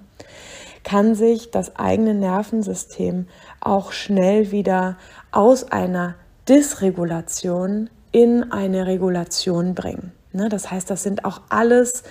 kann 0.82 1.14
sich 1.14 1.50
das 1.50 1.76
eigene 1.76 2.14
Nervensystem 2.14 3.28
auch 3.60 3.92
schnell 3.92 4.50
wieder 4.50 4.96
aus 5.30 5.70
einer 5.70 6.14
Dysregulation 6.48 7.90
in 8.10 8.50
eine 8.52 8.86
Regulation 8.86 9.74
bringen. 9.74 10.12
Ne? 10.32 10.48
Das 10.48 10.70
heißt, 10.70 10.90
das 10.90 11.02
sind 11.02 11.24
auch 11.24 11.40
alles 11.48 12.02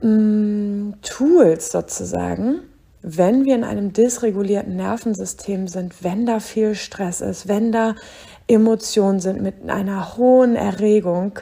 mm, 0.00 0.92
Tools 1.02 1.72
sozusagen, 1.72 2.60
wenn 3.02 3.44
wir 3.44 3.54
in 3.54 3.64
einem 3.64 3.92
dysregulierten 3.92 4.76
Nervensystem 4.76 5.68
sind, 5.68 6.02
wenn 6.02 6.26
da 6.26 6.40
viel 6.40 6.74
Stress 6.74 7.20
ist, 7.20 7.48
wenn 7.48 7.72
da 7.72 7.94
Emotionen 8.48 9.20
sind 9.20 9.40
mit 9.40 9.70
einer 9.70 10.16
hohen 10.16 10.56
Erregung, 10.56 11.38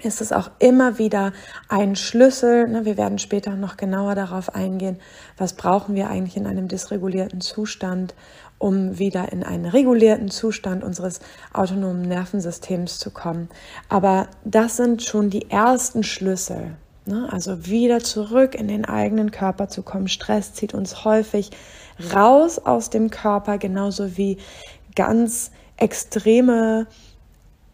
ist 0.00 0.20
es 0.20 0.32
auch 0.32 0.50
immer 0.60 0.98
wieder 0.98 1.32
ein 1.68 1.96
Schlüssel. 1.96 2.68
Ne? 2.68 2.84
Wir 2.84 2.96
werden 2.96 3.18
später 3.18 3.56
noch 3.56 3.76
genauer 3.76 4.14
darauf 4.14 4.54
eingehen, 4.54 4.98
was 5.36 5.54
brauchen 5.54 5.94
wir 5.94 6.08
eigentlich 6.08 6.36
in 6.36 6.46
einem 6.46 6.68
dysregulierten 6.68 7.40
Zustand, 7.40 8.14
um 8.60 8.98
wieder 8.98 9.32
in 9.32 9.42
einen 9.42 9.64
regulierten 9.64 10.30
Zustand 10.30 10.84
unseres 10.84 11.20
autonomen 11.54 12.02
Nervensystems 12.02 12.98
zu 12.98 13.10
kommen. 13.10 13.48
Aber 13.88 14.28
das 14.44 14.76
sind 14.76 15.02
schon 15.02 15.30
die 15.30 15.50
ersten 15.50 16.02
Schlüssel. 16.02 16.76
Ne? 17.06 17.26
Also 17.32 17.66
wieder 17.66 18.00
zurück 18.00 18.54
in 18.54 18.68
den 18.68 18.84
eigenen 18.84 19.30
Körper 19.30 19.68
zu 19.68 19.82
kommen. 19.82 20.08
Stress 20.08 20.52
zieht 20.52 20.74
uns 20.74 21.06
häufig 21.06 21.50
raus 22.14 22.58
aus 22.58 22.90
dem 22.90 23.08
Körper, 23.10 23.56
genauso 23.56 24.18
wie 24.18 24.36
ganz 24.94 25.52
extreme 25.78 26.86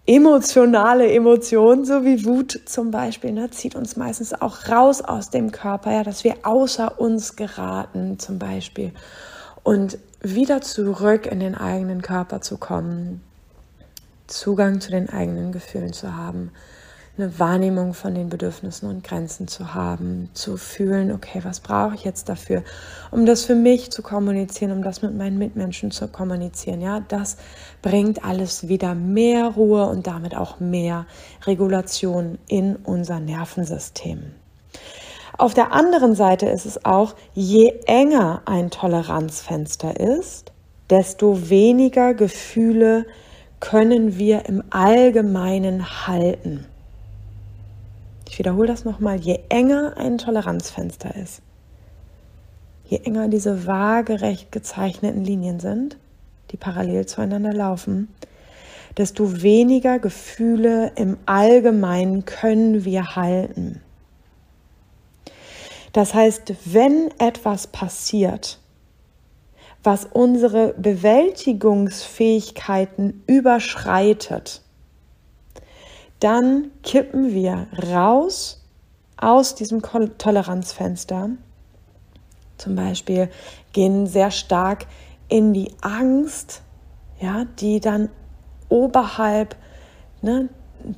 emotionale 0.06 1.10
Emotionen, 1.12 1.84
so 1.84 2.04
wie 2.04 2.24
Wut 2.24 2.60
zum 2.66 2.92
Beispiel, 2.92 3.32
ne, 3.32 3.50
zieht 3.50 3.74
uns 3.74 3.96
meistens 3.96 4.40
auch 4.40 4.68
raus 4.68 5.02
aus 5.02 5.30
dem 5.30 5.50
Körper, 5.50 5.90
ja, 5.90 6.04
dass 6.04 6.22
wir 6.22 6.36
außer 6.44 7.00
uns 7.00 7.34
geraten 7.34 8.20
zum 8.20 8.38
Beispiel. 8.38 8.92
Und 9.64 9.98
wieder 10.20 10.60
zurück 10.60 11.26
in 11.26 11.40
den 11.40 11.54
eigenen 11.54 12.02
Körper 12.02 12.40
zu 12.40 12.58
kommen, 12.58 13.22
Zugang 14.26 14.80
zu 14.80 14.90
den 14.90 15.08
eigenen 15.08 15.52
Gefühlen 15.52 15.92
zu 15.92 16.16
haben, 16.16 16.50
eine 17.18 17.38
Wahrnehmung 17.38 17.94
von 17.94 18.14
den 18.14 18.28
Bedürfnissen 18.28 18.88
und 18.88 19.02
Grenzen 19.02 19.48
zu 19.48 19.72
haben, 19.72 20.28
zu 20.34 20.56
fühlen, 20.56 21.12
okay, 21.12 21.40
was 21.44 21.60
brauche 21.60 21.94
ich 21.94 22.04
jetzt 22.04 22.28
dafür, 22.28 22.62
um 23.10 23.24
das 23.24 23.44
für 23.44 23.54
mich 23.54 23.90
zu 23.90 24.02
kommunizieren, 24.02 24.72
um 24.72 24.82
das 24.82 25.00
mit 25.00 25.16
meinen 25.16 25.38
Mitmenschen 25.38 25.90
zu 25.90 26.08
kommunizieren. 26.08 26.82
Ja, 26.82 27.00
das 27.00 27.38
bringt 27.80 28.24
alles 28.24 28.68
wieder 28.68 28.94
mehr 28.94 29.46
Ruhe 29.46 29.86
und 29.86 30.06
damit 30.06 30.36
auch 30.36 30.60
mehr 30.60 31.06
Regulation 31.46 32.38
in 32.48 32.76
unser 32.76 33.20
Nervensystem. 33.20 34.34
Auf 35.38 35.52
der 35.52 35.72
anderen 35.72 36.14
Seite 36.14 36.46
ist 36.46 36.64
es 36.64 36.84
auch, 36.84 37.14
je 37.34 37.74
enger 37.86 38.42
ein 38.46 38.70
Toleranzfenster 38.70 40.00
ist, 40.00 40.52
desto 40.88 41.50
weniger 41.50 42.14
Gefühle 42.14 43.04
können 43.60 44.16
wir 44.16 44.46
im 44.46 44.62
Allgemeinen 44.70 46.06
halten. 46.06 46.64
Ich 48.28 48.38
wiederhole 48.38 48.68
das 48.68 48.84
nochmal, 48.84 49.16
je 49.16 49.40
enger 49.48 49.94
ein 49.96 50.18
Toleranzfenster 50.18 51.14
ist, 51.16 51.42
je 52.84 52.98
enger 52.98 53.28
diese 53.28 53.66
waagerecht 53.66 54.52
gezeichneten 54.52 55.24
Linien 55.24 55.60
sind, 55.60 55.98
die 56.50 56.56
parallel 56.56 57.06
zueinander 57.06 57.52
laufen, 57.52 58.08
desto 58.96 59.42
weniger 59.42 59.98
Gefühle 59.98 60.92
im 60.96 61.18
Allgemeinen 61.26 62.24
können 62.24 62.84
wir 62.84 63.16
halten. 63.16 63.82
Das 65.96 66.12
heißt, 66.12 66.52
wenn 66.66 67.08
etwas 67.18 67.68
passiert, 67.68 68.58
was 69.82 70.04
unsere 70.04 70.74
Bewältigungsfähigkeiten 70.74 73.22
überschreitet, 73.26 74.60
dann 76.20 76.70
kippen 76.82 77.32
wir 77.32 77.68
raus 77.90 78.62
aus 79.16 79.54
diesem 79.54 79.80
Toleranzfenster. 79.80 81.30
Zum 82.58 82.76
Beispiel 82.76 83.30
gehen 83.72 84.06
sehr 84.06 84.30
stark 84.30 84.84
in 85.30 85.54
die 85.54 85.72
Angst, 85.80 86.60
ja, 87.20 87.46
die 87.58 87.80
dann 87.80 88.10
oberhalb 88.68 89.56
ne, 90.20 90.50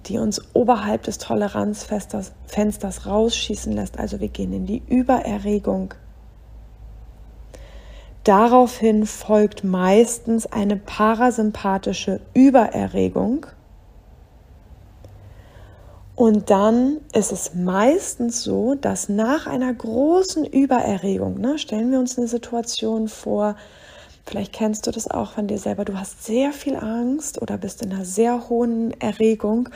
die 0.06 0.18
uns 0.18 0.40
oberhalb 0.54 1.02
des 1.04 1.18
Toleranzfensters 1.18 3.06
rausschießen 3.06 3.72
lässt. 3.72 3.98
Also 3.98 4.20
wir 4.20 4.28
gehen 4.28 4.52
in 4.52 4.66
die 4.66 4.82
Übererregung. 4.86 5.94
Daraufhin 8.24 9.06
folgt 9.06 9.64
meistens 9.64 10.46
eine 10.46 10.76
parasympathische 10.76 12.20
Übererregung. 12.34 13.46
Und 16.14 16.50
dann 16.50 16.98
ist 17.12 17.30
es 17.30 17.54
meistens 17.54 18.42
so, 18.42 18.74
dass 18.74 19.08
nach 19.08 19.46
einer 19.46 19.72
großen 19.72 20.44
Übererregung, 20.44 21.40
ne, 21.40 21.58
stellen 21.58 21.92
wir 21.92 22.00
uns 22.00 22.18
eine 22.18 22.26
Situation 22.26 23.06
vor, 23.06 23.54
vielleicht 24.28 24.52
kennst 24.52 24.86
du 24.86 24.90
das 24.90 25.10
auch 25.10 25.32
von 25.32 25.46
dir 25.46 25.58
selber, 25.58 25.84
du 25.84 25.98
hast 25.98 26.24
sehr 26.24 26.52
viel 26.52 26.76
Angst 26.76 27.40
oder 27.40 27.56
bist 27.58 27.82
in 27.82 27.92
einer 27.92 28.04
sehr 28.04 28.48
hohen 28.48 28.98
Erregung 29.00 29.68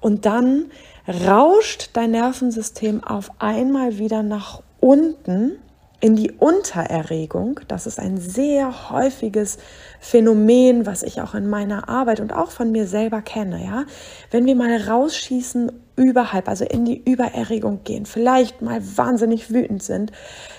und 0.00 0.26
dann 0.26 0.66
rauscht 1.08 1.90
dein 1.92 2.10
Nervensystem 2.10 3.02
auf 3.04 3.30
einmal 3.38 3.98
wieder 3.98 4.22
nach 4.22 4.62
unten 4.80 5.58
in 6.00 6.16
die 6.16 6.32
Untererregung. 6.32 7.60
Das 7.68 7.86
ist 7.86 7.98
ein 7.98 8.18
sehr 8.18 8.90
häufiges 8.90 9.58
Phänomen, 10.00 10.86
was 10.86 11.02
ich 11.02 11.20
auch 11.20 11.34
in 11.34 11.48
meiner 11.48 11.88
Arbeit 11.88 12.20
und 12.20 12.32
auch 12.32 12.50
von 12.50 12.72
mir 12.72 12.86
selber 12.86 13.20
kenne. 13.20 13.62
Ja, 13.64 13.84
wenn 14.30 14.46
wir 14.46 14.54
mal 14.54 14.74
rausschießen 14.76 15.70
überhalb, 15.96 16.48
also 16.48 16.64
in 16.64 16.86
die 16.86 17.02
Übererregung 17.04 17.84
gehen, 17.84 18.06
vielleicht 18.06 18.62
mal 18.62 18.80
wahnsinnig 18.96 19.52
wütend 19.52 19.82
sind, 19.82 20.12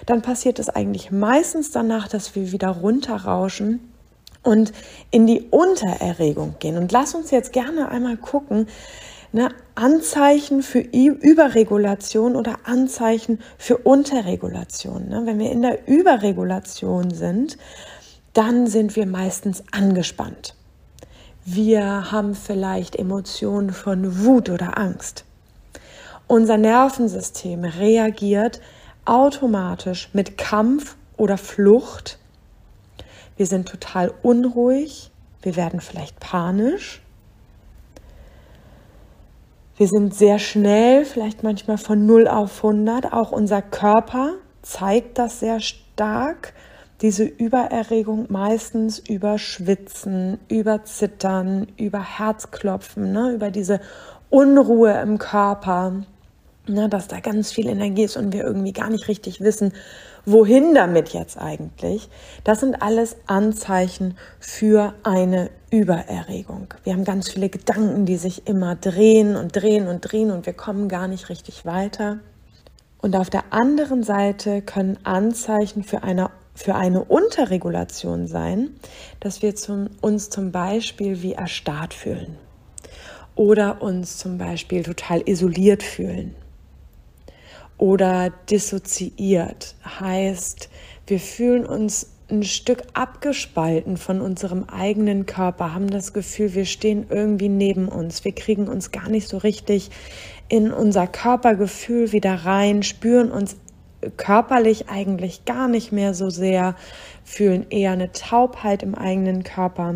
dann 0.05 0.21
passiert 0.21 0.59
es 0.59 0.69
eigentlich 0.69 1.09
meistens 1.09 1.71
danach, 1.71 2.07
dass 2.07 2.35
wir 2.35 2.51
wieder 2.51 2.69
runterrauschen 2.69 3.79
und 4.43 4.71
in 5.09 5.25
die 5.25 5.47
Untererregung 5.49 6.55
gehen. 6.59 6.77
Und 6.77 6.91
lass 6.91 7.15
uns 7.15 7.31
jetzt 7.31 7.53
gerne 7.53 7.89
einmal 7.89 8.17
gucken, 8.17 8.67
ne, 9.31 9.49
Anzeichen 9.75 10.63
für 10.63 10.79
Überregulation 10.79 12.35
oder 12.35 12.59
Anzeichen 12.65 13.39
für 13.57 13.77
Unterregulation. 13.77 15.09
Ne? 15.09 15.23
Wenn 15.25 15.39
wir 15.39 15.51
in 15.51 15.61
der 15.61 15.87
Überregulation 15.87 17.11
sind, 17.11 17.57
dann 18.33 18.67
sind 18.67 18.95
wir 18.95 19.05
meistens 19.05 19.63
angespannt. 19.71 20.55
Wir 21.43 22.11
haben 22.11 22.35
vielleicht 22.35 22.95
Emotionen 22.95 23.71
von 23.71 24.23
Wut 24.23 24.49
oder 24.49 24.77
Angst. 24.77 25.25
Unser 26.27 26.57
Nervensystem 26.57 27.63
reagiert 27.63 28.61
automatisch 29.05 30.09
mit 30.13 30.37
Kampf 30.37 30.95
oder 31.17 31.37
Flucht. 31.37 32.19
Wir 33.35 33.47
sind 33.47 33.67
total 33.67 34.13
unruhig. 34.21 35.11
Wir 35.41 35.55
werden 35.55 35.81
vielleicht 35.81 36.19
panisch. 36.19 37.00
Wir 39.77 39.87
sind 39.87 40.13
sehr 40.13 40.37
schnell, 40.37 41.05
vielleicht 41.05 41.43
manchmal 41.43 41.77
von 41.77 42.05
0 42.05 42.27
auf 42.27 42.63
100. 42.63 43.13
Auch 43.13 43.31
unser 43.31 43.61
Körper 43.61 44.33
zeigt 44.61 45.17
das 45.17 45.39
sehr 45.39 45.59
stark. 45.59 46.53
Diese 47.01 47.23
Übererregung 47.23 48.27
meistens 48.29 48.99
über 48.99 49.39
Schwitzen, 49.39 50.39
über 50.49 50.83
Zittern, 50.83 51.67
über 51.77 52.01
Herzklopfen, 52.01 53.11
ne? 53.11 53.31
über 53.31 53.49
diese 53.49 53.79
Unruhe 54.29 54.91
im 55.01 55.17
Körper, 55.17 56.03
ne? 56.67 56.89
dass 56.89 57.07
da 57.07 57.19
ganz 57.19 57.51
viel 57.51 57.67
Energie 57.67 58.03
ist 58.03 58.17
und 58.17 58.33
wir 58.33 58.43
irgendwie 58.43 58.73
gar 58.73 58.89
nicht 58.89 59.07
richtig 59.07 59.41
wissen, 59.41 59.73
wohin 60.25 60.73
damit 60.73 61.09
jetzt 61.09 61.37
eigentlich. 61.37 62.09
Das 62.43 62.59
sind 62.59 62.81
alles 62.81 63.15
Anzeichen 63.25 64.17
für 64.39 64.93
eine 65.03 65.49
Übererregung. 65.71 66.73
Wir 66.83 66.93
haben 66.93 67.05
ganz 67.05 67.29
viele 67.29 67.49
Gedanken, 67.49 68.05
die 68.05 68.17
sich 68.17 68.47
immer 68.47 68.75
drehen 68.75 69.35
und 69.35 69.55
drehen 69.55 69.87
und 69.87 70.01
drehen 70.01 70.31
und 70.31 70.45
wir 70.45 70.53
kommen 70.53 70.89
gar 70.89 71.07
nicht 71.07 71.29
richtig 71.29 71.65
weiter. 71.65 72.19
Und 73.01 73.15
auf 73.15 73.29
der 73.29 73.51
anderen 73.51 74.03
Seite 74.03 74.61
können 74.61 74.99
Anzeichen 75.03 75.83
für 75.83 76.03
eine, 76.03 76.29
für 76.53 76.75
eine 76.75 77.03
Unterregulation 77.03 78.27
sein, 78.27 78.75
dass 79.19 79.41
wir 79.41 79.55
zum, 79.55 79.89
uns 80.01 80.29
zum 80.29 80.51
Beispiel 80.51 81.23
wie 81.23 81.33
erstarrt 81.33 81.95
fühlen 81.95 82.37
oder 83.33 83.81
uns 83.81 84.17
zum 84.17 84.37
Beispiel 84.37 84.83
total 84.83 85.27
isoliert 85.27 85.81
fühlen 85.81 86.35
oder 87.81 88.31
dissoziiert. 88.47 89.73
Heißt, 89.99 90.69
wir 91.07 91.19
fühlen 91.19 91.65
uns 91.65 92.11
ein 92.29 92.43
Stück 92.43 92.83
abgespalten 92.93 93.97
von 93.97 94.21
unserem 94.21 94.65
eigenen 94.65 95.25
Körper, 95.25 95.73
haben 95.73 95.89
das 95.89 96.13
Gefühl, 96.13 96.53
wir 96.53 96.65
stehen 96.65 97.07
irgendwie 97.09 97.49
neben 97.49 97.87
uns. 97.87 98.23
Wir 98.23 98.33
kriegen 98.33 98.67
uns 98.67 98.91
gar 98.91 99.09
nicht 99.09 99.27
so 99.27 99.37
richtig 99.37 99.89
in 100.47 100.71
unser 100.71 101.07
Körpergefühl 101.07 102.11
wieder 102.11 102.45
rein, 102.45 102.83
spüren 102.83 103.31
uns 103.31 103.57
körperlich 104.15 104.87
eigentlich 104.87 105.45
gar 105.45 105.67
nicht 105.67 105.91
mehr 105.91 106.13
so 106.13 106.29
sehr, 106.29 106.75
fühlen 107.23 107.65
eher 107.71 107.93
eine 107.93 108.11
Taubheit 108.11 108.83
im 108.83 108.93
eigenen 108.93 109.43
Körper, 109.43 109.95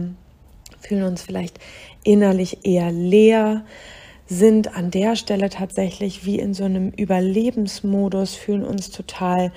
fühlen 0.80 1.04
uns 1.04 1.22
vielleicht 1.22 1.60
innerlich 2.04 2.66
eher 2.66 2.92
leer, 2.92 3.64
sind 4.28 4.76
an 4.76 4.92
der 4.92 5.16
Stelle 5.16 5.50
tatsächlich 5.50 6.26
wie 6.26 6.40
in 6.40 6.54
so 6.54 6.64
einem 6.64 6.90
Überlebensmodus, 6.90 8.36
fühlen 8.36 8.64
uns 8.64 8.90
total 8.90 9.52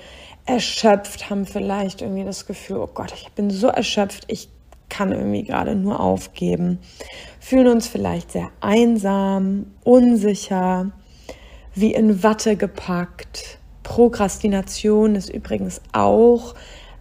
erschöpft, 0.45 1.29
haben 1.29 1.45
vielleicht 1.45 2.01
irgendwie 2.01 2.23
das 2.23 2.45
Gefühl, 2.45 2.77
oh 2.77 2.89
Gott, 2.93 3.13
ich 3.15 3.29
bin 3.31 3.49
so 3.49 3.67
erschöpft, 3.67 4.25
ich 4.27 4.49
kann 4.89 5.11
irgendwie 5.11 5.43
gerade 5.43 5.75
nur 5.75 5.99
aufgeben, 5.99 6.79
fühlen 7.39 7.67
uns 7.67 7.87
vielleicht 7.87 8.31
sehr 8.31 8.49
einsam, 8.59 9.67
unsicher, 9.83 10.91
wie 11.75 11.93
in 11.93 12.23
Watte 12.23 12.55
gepackt. 12.55 13.59
Prokrastination 13.83 15.15
ist 15.15 15.29
übrigens 15.29 15.81
auch 15.93 16.53
äh, 16.53 16.57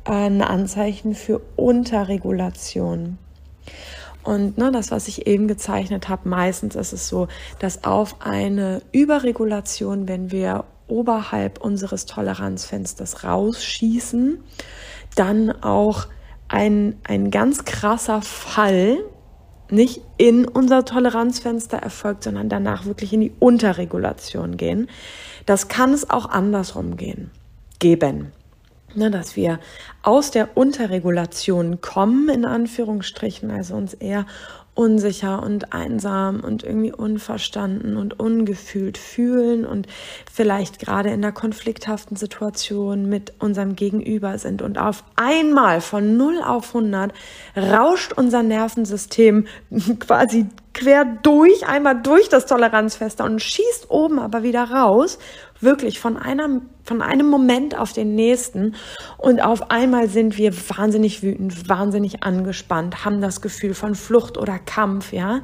ein 0.09 0.43
Anzeichen 0.43 1.15
für 1.15 1.41
Unterregulation. 1.57 3.19
Und 4.29 4.59
ne, 4.59 4.71
das, 4.71 4.91
was 4.91 5.09
ich 5.09 5.27
eben 5.27 5.49
gezeichnet 5.49 6.11
habe, 6.11 6.29
meistens 6.29 6.77
ist 6.77 6.93
es 6.93 7.09
so, 7.09 7.29
dass 7.61 7.85
auf 7.85 8.17
eine 8.21 8.83
Überregulation, 8.93 10.07
wenn 10.07 10.31
wir 10.31 10.67
oberhalb 10.87 11.63
unseres 11.65 12.05
Toleranzfensters 12.05 13.25
rausschießen, 13.25 14.39
dann 15.17 15.51
auch 15.63 16.09
ein, 16.47 16.99
ein 17.05 17.31
ganz 17.31 17.65
krasser 17.65 18.21
Fall 18.21 18.99
nicht 19.71 20.03
in 20.19 20.47
unser 20.47 20.85
Toleranzfenster 20.85 21.79
erfolgt, 21.79 22.25
sondern 22.25 22.51
danach 22.51 22.85
wirklich 22.85 23.15
in 23.15 23.21
die 23.21 23.33
Unterregulation 23.39 24.59
gehen. 24.59 24.91
Das 25.47 25.69
kann 25.69 25.95
es 25.95 26.11
auch 26.11 26.29
andersrum 26.29 26.99
gehen, 26.99 27.31
geben. 27.79 28.33
Ne, 28.95 29.11
dass 29.11 29.37
wir 29.37 29.61
aus 30.03 30.31
der 30.31 30.57
Unterregulation 30.57 31.83
kommen, 31.83 32.31
in 32.31 32.47
Anführungsstrichen, 32.47 33.51
also 33.51 33.75
uns 33.75 33.93
eher 33.93 34.25
unsicher 34.79 35.43
und 35.43 35.73
einsam 35.73 36.39
und 36.39 36.63
irgendwie 36.63 36.93
unverstanden 36.93 37.97
und 37.97 38.21
ungefühlt 38.21 38.97
fühlen 38.97 39.67
und 39.67 39.89
vielleicht 40.33 40.79
gerade 40.79 41.11
in 41.11 41.21
der 41.21 41.33
konflikthaften 41.33 42.17
Situation 42.17 43.09
mit 43.09 43.33
unserem 43.41 43.75
Gegenüber 43.75 44.39
sind. 44.39 44.63
Und 44.63 44.79
auf 44.79 45.03
einmal 45.17 45.81
von 45.81 46.17
0 46.17 46.43
auf 46.47 46.77
100 46.77 47.13
rauscht 47.57 48.13
unser 48.13 48.45
Nervensystem 48.45 49.47
quasi 49.99 50.47
quer 50.79 51.05
durch, 51.05 51.67
einmal 51.67 52.01
durch 52.01 52.29
das 52.29 52.47
Toleranzfenster 52.47 53.25
und 53.25 53.43
schießt 53.43 53.91
oben 53.91 54.21
aber 54.21 54.43
wieder 54.45 54.71
raus, 54.71 55.19
wirklich 55.61 55.99
von 55.99 56.17
einem, 56.17 56.63
von 56.85 57.03
einem 57.03 57.29
Moment 57.29 57.77
auf 57.77 57.93
den 57.93 58.15
nächsten. 58.15 58.77
Und 59.17 59.41
auf 59.41 59.71
einmal 59.71 60.09
sind 60.09 60.39
wir 60.39 60.53
wahnsinnig 60.77 61.23
wütend, 61.23 61.69
wahnsinnig 61.69 62.23
angespannt, 62.23 63.05
haben 63.05 63.21
das 63.21 63.41
Gefühl 63.41 63.75
von 63.75 63.95
Flucht 63.95 64.39
oder 64.39 64.59
Kampf, 64.59 65.13
ja. 65.13 65.41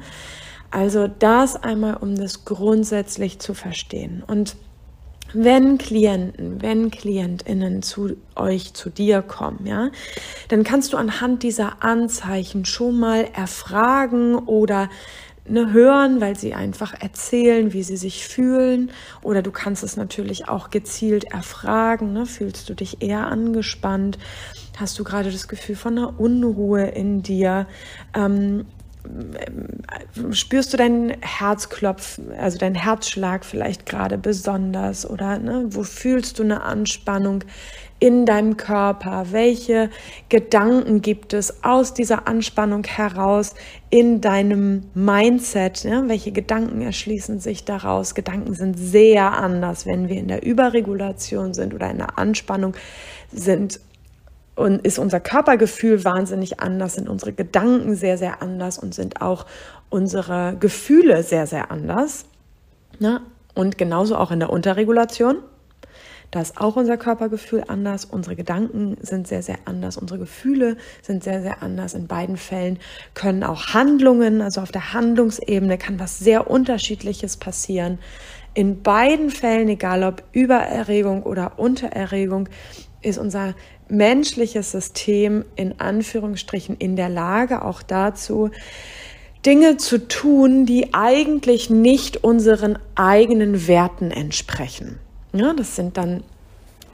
Also 0.71 1.07
das 1.07 1.55
einmal, 1.55 1.97
um 1.97 2.15
das 2.15 2.45
grundsätzlich 2.45 3.39
zu 3.39 3.53
verstehen. 3.53 4.23
Und 4.25 4.55
wenn 5.33 5.77
Klienten, 5.77 6.61
wenn 6.61 6.91
Klientinnen 6.91 7.81
zu 7.81 8.15
euch, 8.35 8.73
zu 8.73 8.89
dir 8.89 9.21
kommen, 9.21 9.65
ja, 9.65 9.89
dann 10.47 10.63
kannst 10.63 10.93
du 10.93 10.97
anhand 10.97 11.43
dieser 11.43 11.83
Anzeichen 11.83 12.65
schon 12.65 12.99
mal 12.99 13.27
erfragen 13.33 14.35
oder 14.35 14.89
ne, 15.47 15.71
hören, 15.71 16.21
weil 16.21 16.37
sie 16.37 16.53
einfach 16.53 16.93
erzählen, 16.99 17.73
wie 17.73 17.83
sie 17.83 17.97
sich 17.97 18.27
fühlen. 18.27 18.91
Oder 19.21 19.41
du 19.41 19.51
kannst 19.51 19.83
es 19.83 19.97
natürlich 19.97 20.47
auch 20.47 20.69
gezielt 20.69 21.25
erfragen. 21.25 22.13
Ne? 22.13 22.25
Fühlst 22.25 22.69
du 22.69 22.73
dich 22.73 23.01
eher 23.01 23.27
angespannt? 23.27 24.17
Hast 24.77 24.99
du 24.99 25.03
gerade 25.03 25.31
das 25.31 25.47
Gefühl 25.47 25.75
von 25.75 25.97
einer 25.97 26.19
Unruhe 26.19 26.85
in 26.85 27.21
dir? 27.21 27.67
Ähm, 28.13 28.65
spürst 30.31 30.73
du 30.73 30.77
deinen 30.77 31.21
Herzklopf, 31.21 32.19
also 32.37 32.57
deinen 32.57 32.75
Herzschlag 32.75 33.45
vielleicht 33.45 33.85
gerade 33.85 34.17
besonders 34.17 35.07
oder 35.09 35.37
ne, 35.37 35.65
wo 35.69 35.83
fühlst 35.83 36.39
du 36.39 36.43
eine 36.43 36.63
Anspannung 36.63 37.43
in 37.99 38.25
deinem 38.25 38.57
Körper? 38.57 39.27
Welche 39.31 39.89
Gedanken 40.29 41.01
gibt 41.01 41.33
es 41.33 41.63
aus 41.63 41.93
dieser 41.93 42.27
Anspannung 42.27 42.83
heraus 42.83 43.53
in 43.89 44.21
deinem 44.21 44.83
Mindset? 44.93 45.83
Ja? 45.83 46.07
Welche 46.07 46.31
Gedanken 46.31 46.81
erschließen 46.81 47.39
sich 47.39 47.65
daraus? 47.65 48.15
Gedanken 48.15 48.53
sind 48.53 48.75
sehr 48.77 49.33
anders, 49.33 49.85
wenn 49.85 50.09
wir 50.09 50.17
in 50.17 50.27
der 50.27 50.45
Überregulation 50.45 51.53
sind 51.53 51.73
oder 51.73 51.89
in 51.89 51.97
der 51.97 52.17
Anspannung 52.17 52.75
sind 53.31 53.79
und 54.55 54.85
ist 54.85 54.99
unser 54.99 55.19
Körpergefühl 55.19 56.03
wahnsinnig 56.05 56.59
anders, 56.61 56.95
sind 56.95 57.09
unsere 57.09 57.33
Gedanken 57.33 57.95
sehr, 57.95 58.17
sehr 58.17 58.41
anders 58.41 58.77
und 58.77 58.95
sind 58.95 59.21
auch 59.21 59.45
unsere 59.89 60.55
Gefühle 60.59 61.23
sehr, 61.23 61.45
sehr 61.45 61.71
anders. 61.71 62.25
Ja? 62.99 63.21
Und 63.53 63.77
genauso 63.77 64.17
auch 64.17 64.31
in 64.31 64.39
der 64.39 64.49
Unterregulation. 64.49 65.37
Da 66.35 66.41
ist 66.41 66.57
auch 66.57 66.75
unser 66.75 66.97
Körpergefühl 66.97 67.63
anders, 67.65 68.03
unsere 68.03 68.35
Gedanken 68.35 68.97
sind 68.99 69.25
sehr, 69.25 69.41
sehr 69.41 69.55
anders, 69.63 69.95
unsere 69.95 70.19
Gefühle 70.19 70.75
sind 71.01 71.23
sehr, 71.23 71.41
sehr 71.41 71.63
anders. 71.63 71.93
In 71.93 72.07
beiden 72.07 72.35
Fällen 72.35 72.77
können 73.13 73.41
auch 73.41 73.67
Handlungen, 73.67 74.41
also 74.41 74.59
auf 74.59 74.73
der 74.73 74.91
Handlungsebene 74.91 75.77
kann 75.77 75.97
was 75.97 76.19
sehr 76.19 76.51
Unterschiedliches 76.51 77.37
passieren. 77.37 77.99
In 78.53 78.83
beiden 78.83 79.29
Fällen, 79.29 79.69
egal 79.69 80.03
ob 80.03 80.23
Übererregung 80.33 81.23
oder 81.23 81.57
Untererregung, 81.57 82.49
ist 83.01 83.17
unser 83.17 83.53
menschliches 83.87 84.73
System 84.73 85.45
in 85.55 85.79
Anführungsstrichen 85.79 86.75
in 86.75 86.97
der 86.97 87.07
Lage, 87.07 87.63
auch 87.63 87.81
dazu, 87.81 88.51
Dinge 89.45 89.77
zu 89.77 90.05
tun, 90.09 90.65
die 90.65 90.93
eigentlich 90.93 91.69
nicht 91.69 92.25
unseren 92.25 92.77
eigenen 92.95 93.69
Werten 93.69 94.11
entsprechen. 94.11 94.99
Ja, 95.35 95.53
das 95.53 95.75
sind 95.75 95.97
dann 95.97 96.23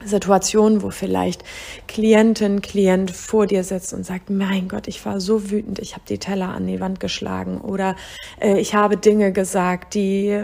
Situationen, 0.04 0.82
wo 0.82 0.90
vielleicht 0.90 1.44
Klientin, 1.86 2.60
Klient 2.60 3.12
vor 3.12 3.46
dir 3.46 3.62
sitzt 3.62 3.92
und 3.92 4.04
sagt, 4.04 4.30
mein 4.30 4.66
Gott, 4.66 4.88
ich 4.88 5.06
war 5.06 5.20
so 5.20 5.48
wütend, 5.52 5.78
ich 5.78 5.92
habe 5.92 6.02
die 6.08 6.18
Teller 6.18 6.48
an 6.48 6.66
die 6.66 6.80
Wand 6.80 6.98
geschlagen 6.98 7.60
oder 7.60 7.94
äh, 8.40 8.58
ich 8.58 8.74
habe 8.74 8.96
Dinge 8.96 9.30
gesagt, 9.32 9.94
die 9.94 10.42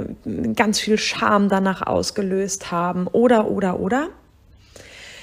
ganz 0.55 0.79
viel 0.79 0.97
Scham 0.97 1.49
danach 1.49 1.85
ausgelöst 1.85 2.71
haben 2.71 3.09
oder, 3.09 3.51
oder, 3.51 3.81
oder. 3.81 4.11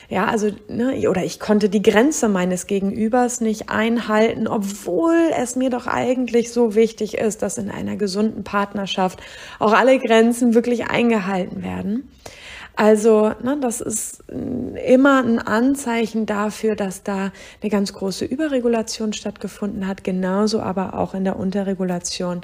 Ja, 0.08 0.26
also, 0.26 0.52
ne, 0.68 1.10
oder 1.10 1.24
ich 1.24 1.40
konnte 1.40 1.70
die 1.70 1.82
Grenze 1.82 2.28
meines 2.28 2.68
Gegenübers 2.68 3.42
nicht 3.42 3.70
einhalten, 3.70 4.48
obwohl 4.48 5.32
es 5.36 5.56
mir 5.56 5.72
doch 5.72 5.88
eigentlich 5.88 6.52
so 6.52 6.76
wichtig 6.76 7.18
ist, 7.18 7.42
dass 7.42 7.58
in 7.58 7.72
einer 7.72 7.96
gesunden 7.96 8.44
Partnerschaft 8.44 9.20
auch 9.60 9.74
alle 9.74 9.98
Grenzen 9.98 10.54
wirklich 10.54 10.88
eingehalten 10.88 11.64
werden. 11.64 12.12
Also, 12.76 13.32
ne, 13.42 13.58
das 13.62 13.80
ist 13.80 14.24
immer 14.30 15.24
ein 15.24 15.40
Anzeichen 15.40 16.26
dafür, 16.26 16.76
dass 16.76 17.04
da 17.04 17.32
eine 17.62 17.70
ganz 17.70 17.94
große 17.94 18.26
Überregulation 18.26 19.14
stattgefunden 19.14 19.88
hat, 19.88 20.04
genauso 20.04 20.60
aber 20.60 20.96
auch 20.96 21.14
in 21.14 21.24
der 21.24 21.38
Unterregulation 21.38 22.42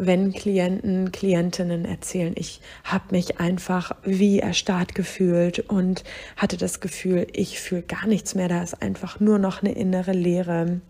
wenn 0.00 0.32
Klienten, 0.32 1.12
Klientinnen 1.12 1.84
erzählen, 1.84 2.32
ich 2.36 2.60
habe 2.84 3.04
mich 3.10 3.38
einfach 3.38 3.92
wie 4.02 4.38
erstarrt 4.38 4.94
gefühlt 4.94 5.58
und 5.58 6.04
hatte 6.36 6.56
das 6.56 6.80
Gefühl, 6.80 7.26
ich 7.32 7.60
fühle 7.60 7.82
gar 7.82 8.06
nichts 8.06 8.34
mehr, 8.34 8.48
da 8.48 8.62
ist 8.62 8.80
einfach 8.82 9.20
nur 9.20 9.38
noch 9.38 9.62
eine 9.62 9.72
innere 9.72 10.12
Leere 10.12 10.80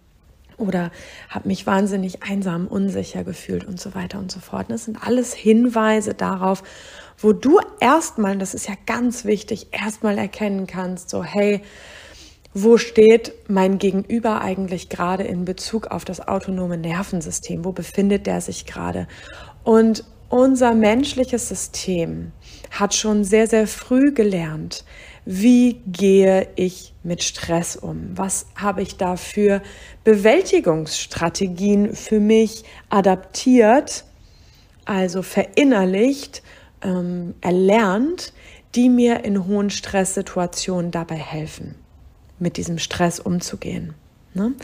oder 0.57 0.91
habe 1.29 1.49
mich 1.49 1.67
wahnsinnig 1.67 2.23
einsam, 2.23 2.67
unsicher 2.69 3.25
gefühlt 3.25 3.65
und 3.65 3.81
so 3.81 3.95
weiter 3.95 4.19
und 4.19 4.31
so 4.31 4.41
fort. 4.41 4.67
Das 4.69 4.85
sind 4.85 5.03
alles 5.03 5.35
Hinweise 5.35 6.15
darauf, 6.15 6.63
wo 7.21 7.33
du 7.33 7.61
erstmal, 7.81 8.39
das 8.39 8.55
ist 8.55 8.69
ja 8.69 8.75
ganz 8.87 9.25
wichtig, 9.25 9.69
erstmal 9.73 10.19
erkennen 10.19 10.67
kannst, 10.67 11.11
so 11.11 11.23
hey, 11.23 11.61
wo 12.53 12.79
steht 12.79 13.33
mein 13.49 13.79
Gegenüber 13.79 14.41
eigentlich 14.41 14.89
gerade 14.89 15.23
in 15.23 15.45
Bezug 15.45 15.87
auf 15.89 16.05
das 16.05 16.27
autonome 16.27 16.77
Nervensystem? 16.77 17.65
Wo 17.65 17.71
befindet 17.73 18.27
der 18.27 18.41
sich 18.41 18.67
gerade? 18.67 19.07
Und 19.63 20.05
unser 20.29 20.75
menschliches 20.75 21.49
System 21.49 22.33
hat 22.71 22.95
schon 22.95 23.25
sehr, 23.25 23.47
sehr 23.47 23.67
früh 23.67 24.13
gelernt, 24.13 24.85
wie 25.25 25.81
gehe 25.87 26.49
ich 26.57 26.95
mit 27.03 27.23
Stress 27.23 27.77
um? 27.77 28.11
Was 28.17 28.47
habe 28.57 28.83
ich 28.83 28.97
da 28.97 29.17
für 29.17 29.63
Bewältigungsstrategien 30.03 31.95
für 31.95 32.21
mich 32.21 32.65
adaptiert, 32.89 34.05
also 34.87 35.23
verinnerlicht, 35.23 36.43
ähm, 36.83 37.35
erlernt, 37.41 38.33
die 38.75 38.89
mir 38.89 39.25
in 39.25 39.47
hohen 39.47 39.71
Stresssituationen 39.71 40.91
dabei 40.91 41.17
helfen? 41.17 41.75
mit 42.41 42.57
diesem 42.57 42.79
Stress 42.79 43.21
umzugehen. 43.21 43.95
Ne? 44.35 44.55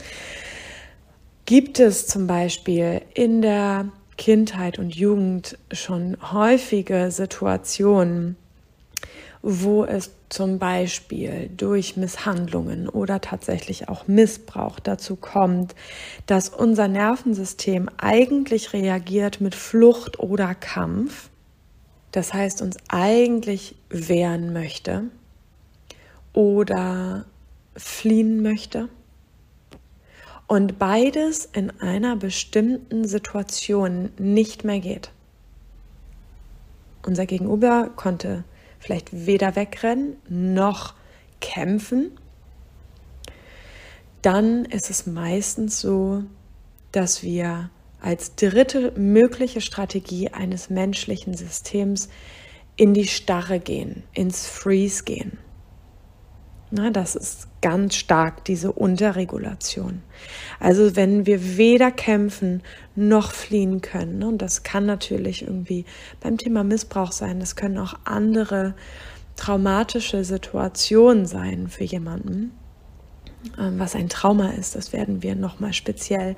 Gibt 1.45 1.79
es 1.79 2.09
zum 2.09 2.27
Beispiel 2.27 3.03
in 3.15 3.43
der 3.43 3.89
Kindheit 4.17 4.79
und 4.79 4.97
Jugend 4.97 5.59
schon 5.71 6.17
häufige 6.33 7.11
Situationen, 7.11 8.37
wo 9.43 9.85
es 9.85 10.11
zum 10.29 10.59
Beispiel 10.59 11.51
durch 11.57 11.97
Misshandlungen 11.97 12.89
oder 12.89 13.21
tatsächlich 13.21 13.89
auch 13.89 14.09
Missbrauch 14.09 14.81
dazu 14.81 15.15
kommt, 15.15 15.77
dass 16.25 16.49
unser 16.49 16.89
Nervensystem 16.89 17.89
eigentlich 17.99 18.73
reagiert 18.73 19.41
mit 19.41 19.55
Flucht 19.55 20.19
oder 20.19 20.55
Kampf, 20.57 21.29
das 22.17 22.33
heißt 22.33 22.63
uns 22.63 22.79
eigentlich 22.89 23.77
wehren 23.91 24.55
möchte 24.55 25.03
oder 26.33 27.27
fliehen 27.77 28.41
möchte. 28.43 28.89
Und 30.47 30.79
beides 30.79 31.45
in 31.45 31.79
einer 31.83 32.17
bestimmten 32.17 33.07
Situation 33.07 34.09
nicht 34.17 34.65
mehr 34.65 34.81
geht. 34.81 35.11
Unser 37.05 37.27
Gegenüber 37.27 37.91
konnte 37.97 38.45
vielleicht 38.79 39.27
weder 39.27 39.55
wegrennen 39.55 40.17
noch 40.27 40.95
kämpfen. 41.43 42.13
Dann 44.23 44.65
ist 44.65 44.89
es 44.89 45.07
meistens 45.07 45.83
so, 45.83 46.23
dass 46.93 47.23
wir 47.23 47.69
als 48.01 48.35
dritte 48.35 48.93
mögliche 48.97 49.61
Strategie 49.61 50.29
eines 50.31 50.71
menschlichen 50.71 51.35
Systems 51.35 52.09
in 52.77 52.95
die 52.95 53.07
Starre 53.07 53.59
gehen, 53.59 54.05
ins 54.13 54.47
Freeze 54.47 55.05
gehen. 55.05 55.39
Na, 56.71 56.91
das 56.91 57.15
ist 57.15 57.49
ganz 57.63 57.95
stark 57.95 58.45
diese 58.45 58.73
Unterregulation. 58.73 60.03
Also 60.59 60.97
wenn 60.97 61.25
wir 61.25 61.57
weder 61.57 61.93
kämpfen 61.93 62.63
noch 62.97 63.31
fliehen 63.31 63.81
können, 63.83 64.19
ne, 64.19 64.27
und 64.27 64.43
das 64.43 64.65
kann 64.65 64.85
natürlich 64.85 65.43
irgendwie 65.43 65.85
beim 66.21 66.39
Thema 66.39 66.65
Missbrauch 66.65 67.13
sein, 67.13 67.39
das 67.39 67.55
können 67.55 67.79
auch 67.79 67.95
andere 68.05 68.75
traumatische 69.37 70.25
Situationen 70.25 71.27
sein 71.27 71.69
für 71.69 71.85
jemanden, 71.85 72.53
was 73.57 73.95
ein 73.95 74.09
Trauma 74.09 74.51
ist, 74.51 74.75
das 74.75 74.93
werden 74.93 75.23
wir 75.23 75.35
nochmal 75.35 75.73
speziell 75.73 76.37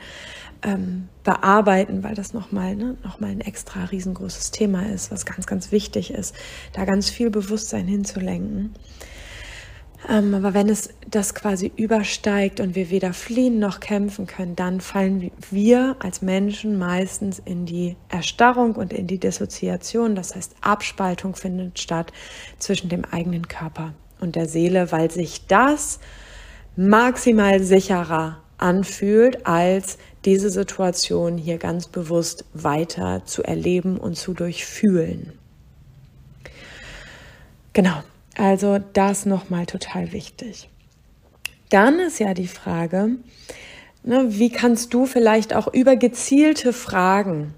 ähm, 0.62 1.09
bearbeiten, 1.25 2.03
weil 2.03 2.14
das 2.14 2.33
nochmal 2.33 2.75
ne, 2.75 2.97
noch 3.05 3.21
ein 3.21 3.40
extra 3.40 3.85
riesengroßes 3.85 4.51
Thema 4.51 4.87
ist, 4.87 5.11
was 5.11 5.27
ganz, 5.27 5.47
ganz 5.47 5.73
wichtig 5.73 6.12
ist, 6.12 6.35
da 6.73 6.85
ganz 6.85 7.11
viel 7.11 7.31
Bewusstsein 7.31 7.87
hinzulenken. 7.87 8.75
Ähm, 10.09 10.35
aber 10.35 10.55
wenn 10.55 10.68
es 10.68 10.90
das 11.11 11.35
quasi 11.35 11.73
übersteigt 11.77 12.61
und 12.61 12.77
wir 12.77 12.90
weder 12.90 13.12
fliehen 13.12 13.59
noch 13.59 13.81
kämpfen 13.81 14.27
können, 14.27 14.55
dann 14.55 14.81
fallen 14.81 15.31
wir 15.51 15.97
als 15.99 16.23
Menschen 16.23 16.79
meistens 16.79 17.40
in 17.44 17.66
die 17.66 17.97
Erstarrung 18.09 18.77
und 18.77 18.92
in 18.92 19.07
die 19.07 19.18
Dissoziation. 19.18 20.14
Das 20.14 20.37
heißt, 20.37 20.55
Abspaltung 20.61 21.35
findet 21.35 21.81
statt 21.81 22.12
zwischen 22.59 22.88
dem 22.88 23.05
eigenen 23.05 23.49
Körper 23.49 23.92
und 24.21 24.37
der 24.37 24.47
Seele, 24.47 24.92
weil 24.92 25.11
sich 25.11 25.47
das 25.47 25.99
maximal 26.79 27.61
sicherer 27.61 28.41
anfühlt, 28.57 29.45
als 29.47 29.99
diese 30.25 30.49
Situation 30.49 31.37
hier 31.37 31.59
ganz 31.59 31.88
bewusst 31.88 32.45
weiter 32.55 33.23
zu 33.25 33.43
erleben 33.43 33.99
und 33.99 34.17
zu 34.17 34.33
durchfühlen. 34.33 35.33
Genau, 37.73 38.03
also 38.37 38.79
das 38.93 39.27
nochmal 39.27 39.67
total 39.67 40.12
wichtig. 40.12 40.69
Dann 41.71 41.99
ist 41.99 42.21
ja 42.21 42.33
die 42.33 42.47
Frage, 42.47 43.17
ne, 44.05 44.27
wie 44.29 44.51
kannst 44.51 44.95
du 44.95 45.05
vielleicht 45.05 45.55
auch 45.55 45.67
über 45.75 45.97
gezielte 45.97 46.73
Fragen 46.73 47.55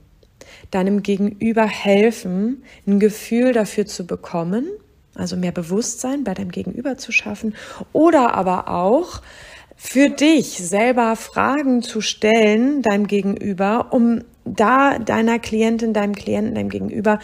deinem 0.71 1.03
Gegenüber 1.03 1.67
helfen, 1.67 2.63
ein 2.87 2.99
Gefühl 2.99 3.53
dafür 3.53 3.85
zu 3.85 4.07
bekommen, 4.07 4.67
also 5.15 5.37
mehr 5.37 5.53
Bewusstsein 5.53 6.25
bei 6.25 6.35
deinem 6.35 6.51
Gegenüber 6.51 6.97
zu 6.97 7.13
schaffen 7.13 7.55
oder 7.93 8.35
aber 8.35 8.69
auch 8.69 9.23
für 9.77 10.11
dich 10.11 10.59
selber 10.59 11.17
Fragen 11.17 11.83
zu 11.83 12.01
stellen, 12.01 12.83
deinem 12.83 13.07
Gegenüber, 13.07 13.89
um 13.91 14.23
da 14.45 14.99
deiner 14.99 15.39
Klientin, 15.39 15.95
deinem 15.95 16.15
Klienten, 16.15 16.55
deinem 16.55 16.69
Gegenüber 16.69 17.19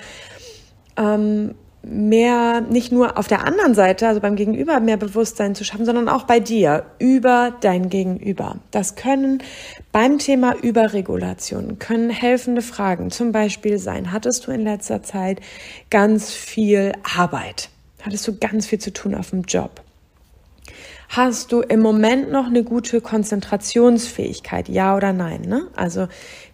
ähm, 0.96 1.54
mehr, 1.82 2.62
nicht 2.62 2.92
nur 2.92 3.16
auf 3.16 3.28
der 3.28 3.46
anderen 3.46 3.74
Seite, 3.74 4.08
also 4.08 4.20
beim 4.20 4.36
Gegenüber 4.36 4.80
mehr 4.80 4.96
Bewusstsein 4.96 5.54
zu 5.54 5.64
schaffen, 5.64 5.86
sondern 5.86 6.08
auch 6.08 6.24
bei 6.24 6.40
dir, 6.40 6.84
über 6.98 7.54
dein 7.60 7.88
Gegenüber. 7.88 8.56
Das 8.70 8.96
können 8.96 9.42
beim 9.92 10.18
Thema 10.18 10.56
Überregulation, 10.56 11.78
können 11.78 12.10
helfende 12.10 12.62
Fragen 12.62 13.10
zum 13.10 13.32
Beispiel 13.32 13.78
sein, 13.78 14.12
hattest 14.12 14.46
du 14.46 14.50
in 14.50 14.62
letzter 14.62 15.02
Zeit 15.02 15.40
ganz 15.90 16.32
viel 16.32 16.92
Arbeit? 17.16 17.70
Hattest 18.06 18.28
du 18.28 18.36
ganz 18.36 18.68
viel 18.68 18.78
zu 18.78 18.92
tun 18.92 19.16
auf 19.16 19.30
dem 19.30 19.42
Job? 19.42 19.82
Hast 21.08 21.50
du 21.50 21.60
im 21.60 21.80
Moment 21.80 22.30
noch 22.30 22.46
eine 22.46 22.62
gute 22.62 23.00
Konzentrationsfähigkeit? 23.00 24.68
Ja 24.68 24.96
oder 24.96 25.12
nein? 25.12 25.40
Ne? 25.40 25.66
Also 25.74 26.06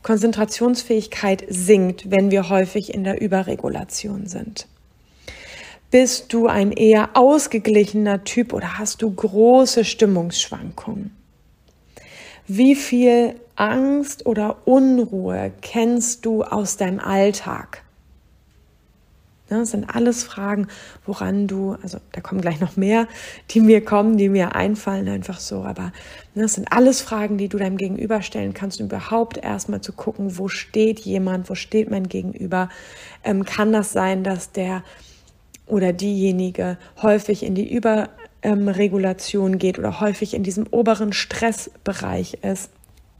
Konzentrationsfähigkeit 0.02 1.44
sinkt, 1.50 2.10
wenn 2.10 2.30
wir 2.30 2.48
häufig 2.48 2.94
in 2.94 3.04
der 3.04 3.20
Überregulation 3.20 4.26
sind. 4.26 4.66
Bist 5.90 6.32
du 6.32 6.46
ein 6.46 6.72
eher 6.72 7.10
ausgeglichener 7.18 8.24
Typ 8.24 8.54
oder 8.54 8.78
hast 8.78 9.02
du 9.02 9.14
große 9.14 9.84
Stimmungsschwankungen? 9.84 11.14
Wie 12.46 12.74
viel 12.74 13.34
Angst 13.56 14.24
oder 14.24 14.56
Unruhe 14.64 15.52
kennst 15.60 16.24
du 16.24 16.44
aus 16.44 16.78
deinem 16.78 16.98
Alltag? 16.98 17.81
Ne, 19.52 19.58
das 19.58 19.72
sind 19.72 19.94
alles 19.94 20.24
Fragen, 20.24 20.66
woran 21.04 21.46
du, 21.46 21.76
also 21.82 21.98
da 22.12 22.22
kommen 22.22 22.40
gleich 22.40 22.58
noch 22.60 22.78
mehr, 22.78 23.06
die 23.50 23.60
mir 23.60 23.84
kommen, 23.84 24.16
die 24.16 24.30
mir 24.30 24.54
einfallen, 24.54 25.06
einfach 25.10 25.38
so. 25.40 25.62
Aber 25.62 25.92
ne, 26.34 26.42
das 26.42 26.54
sind 26.54 26.72
alles 26.72 27.02
Fragen, 27.02 27.36
die 27.36 27.48
du 27.48 27.58
deinem 27.58 27.76
Gegenüber 27.76 28.22
stellen 28.22 28.54
kannst, 28.54 28.80
um 28.80 28.86
überhaupt 28.86 29.36
erstmal 29.36 29.82
zu 29.82 29.92
gucken, 29.92 30.38
wo 30.38 30.48
steht 30.48 31.00
jemand, 31.00 31.50
wo 31.50 31.54
steht 31.54 31.90
mein 31.90 32.08
Gegenüber. 32.08 32.70
Ähm, 33.24 33.44
kann 33.44 33.74
das 33.74 33.92
sein, 33.92 34.24
dass 34.24 34.52
der 34.52 34.82
oder 35.66 35.92
diejenige 35.92 36.78
häufig 37.02 37.42
in 37.42 37.54
die 37.54 37.70
Überregulation 37.70 39.58
geht 39.58 39.78
oder 39.78 40.00
häufig 40.00 40.32
in 40.32 40.44
diesem 40.44 40.66
oberen 40.70 41.12
Stressbereich 41.12 42.38
ist? 42.42 42.70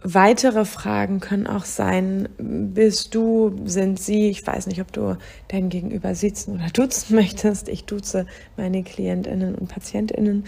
Weitere 0.04 0.64
Fragen 0.64 1.20
können 1.20 1.46
auch 1.46 1.64
sein, 1.64 2.28
bist 2.36 3.14
du, 3.14 3.54
sind 3.64 4.00
sie, 4.00 4.30
ich 4.30 4.44
weiß 4.44 4.66
nicht, 4.66 4.80
ob 4.80 4.92
du 4.92 5.16
dein 5.46 5.68
Gegenüber 5.68 6.16
sitzen 6.16 6.56
oder 6.56 6.70
duzen 6.72 7.14
möchtest. 7.14 7.68
Ich 7.68 7.84
duze 7.84 8.26
meine 8.56 8.82
Klientinnen 8.82 9.54
und 9.54 9.68
Patientinnen 9.68 10.44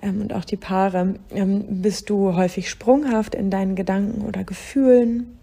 ähm, 0.00 0.22
und 0.22 0.32
auch 0.32 0.46
die 0.46 0.56
Paare. 0.56 1.16
Ähm, 1.30 1.82
bist 1.82 2.08
du 2.08 2.34
häufig 2.34 2.70
sprunghaft 2.70 3.34
in 3.34 3.50
deinen 3.50 3.74
Gedanken 3.74 4.22
oder 4.22 4.42
Gefühlen? 4.42 5.38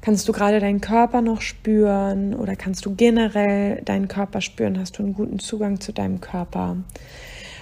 Kannst 0.00 0.26
du 0.28 0.32
gerade 0.32 0.58
deinen 0.58 0.80
Körper 0.80 1.20
noch 1.20 1.42
spüren 1.42 2.34
oder 2.34 2.56
kannst 2.56 2.84
du 2.84 2.96
generell 2.96 3.82
deinen 3.84 4.08
Körper 4.08 4.40
spüren? 4.40 4.78
Hast 4.80 4.98
du 4.98 5.04
einen 5.04 5.14
guten 5.14 5.38
Zugang 5.38 5.80
zu 5.80 5.92
deinem 5.92 6.20
Körper? 6.20 6.78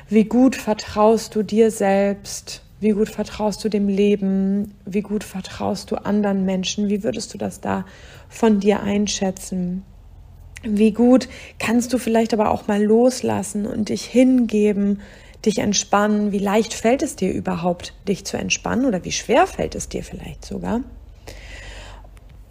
Wie 0.09 0.25
gut 0.25 0.57
vertraust 0.57 1.35
du 1.35 1.43
dir 1.43 1.71
selbst? 1.71 2.63
Wie 2.81 2.91
gut 2.91 3.09
vertraust 3.09 3.65
du 3.65 3.69
dem 3.69 3.89
Leben? 3.89 4.75
Wie 4.85 5.01
gut 5.01 5.25
vertraust 5.25 5.91
du 5.91 5.97
anderen 5.97 6.45
Menschen? 6.45 6.89
Wie 6.89 7.03
würdest 7.03 7.35
du 7.35 7.39
das 7.39 7.61
da 7.61 7.85
von 8.29 8.61
dir 8.61 8.83
einschätzen? 8.83 9.85
Wie 10.63 10.93
gut 10.93 11.29
kannst 11.59 11.93
du 11.93 11.99
vielleicht 11.99 12.33
aber 12.33 12.51
auch 12.51 12.69
mal 12.69 12.83
loslassen 12.83 13.67
und 13.67 13.89
dich 13.89 14.05
hingeben, 14.05 15.01
dich 15.45 15.59
entspannen? 15.59 16.31
Wie 16.31 16.39
leicht 16.39 16.75
fällt 16.75 17.03
es 17.03 17.17
dir 17.17 17.33
überhaupt, 17.33 17.95
dich 18.07 18.25
zu 18.25 18.37
entspannen 18.37 18.87
oder 18.87 19.05
wie 19.05 19.13
schwer 19.13 19.47
fällt 19.47 19.75
es 19.75 19.89
dir 19.89 20.05
vielleicht 20.05 20.45
sogar? 20.45 20.83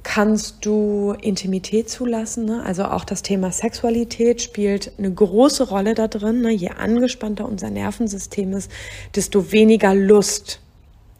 Kannst 0.08 0.65
du 0.65 1.15
Intimität 1.22 1.89
zulassen. 1.89 2.46
Ne? 2.46 2.63
Also 2.63 2.86
auch 2.86 3.04
das 3.04 3.24
Thema 3.24 3.52
Sexualität 3.52 4.41
spielt 4.41 4.93
eine 4.98 5.12
große 5.13 5.67
Rolle 5.67 5.96
da 5.96 6.08
drin. 6.08 6.41
Ne? 6.41 6.52
Je 6.52 6.70
angespannter 6.70 7.46
unser 7.46 7.70
Nervensystem 7.70 8.54
ist, 8.54 8.72
desto 9.15 9.52
weniger 9.52 9.93
Lust, 9.93 10.62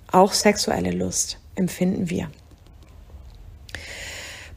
auch 0.10 0.32
sexuelle 0.32 0.91
Lust, 0.91 1.38
empfinden 1.56 2.10
wir. 2.10 2.32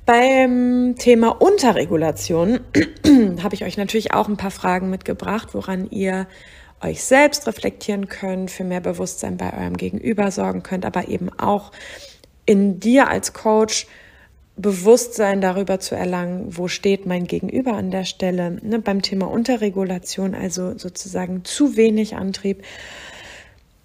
Beim 0.06 0.94
Thema 0.96 1.30
Unterregulation 1.30 2.60
habe 3.42 3.54
ich 3.56 3.64
euch 3.64 3.76
natürlich 3.76 4.14
auch 4.14 4.28
ein 4.28 4.36
paar 4.36 4.52
Fragen 4.52 4.90
mitgebracht, 4.90 5.54
woran 5.54 5.90
ihr 5.90 6.28
euch 6.80 7.02
selbst 7.02 7.48
reflektieren 7.48 8.08
könnt, 8.08 8.52
für 8.52 8.62
mehr 8.62 8.80
Bewusstsein 8.80 9.36
bei 9.36 9.52
eurem 9.52 9.76
Gegenüber 9.76 10.30
sorgen 10.30 10.62
könnt, 10.62 10.86
aber 10.86 11.08
eben 11.08 11.30
auch 11.36 11.72
in 12.46 12.78
dir 12.78 13.08
als 13.08 13.32
Coach 13.32 13.88
Bewusstsein 14.60 15.40
darüber 15.40 15.80
zu 15.80 15.94
erlangen, 15.94 16.56
wo 16.56 16.68
steht 16.68 17.06
mein 17.06 17.26
Gegenüber 17.26 17.74
an 17.74 17.90
der 17.90 18.04
Stelle. 18.04 18.58
Ne, 18.62 18.78
beim 18.78 19.02
Thema 19.02 19.30
Unterregulation, 19.30 20.34
also 20.34 20.76
sozusagen 20.76 21.44
zu 21.44 21.76
wenig 21.76 22.16
Antrieb, 22.16 22.62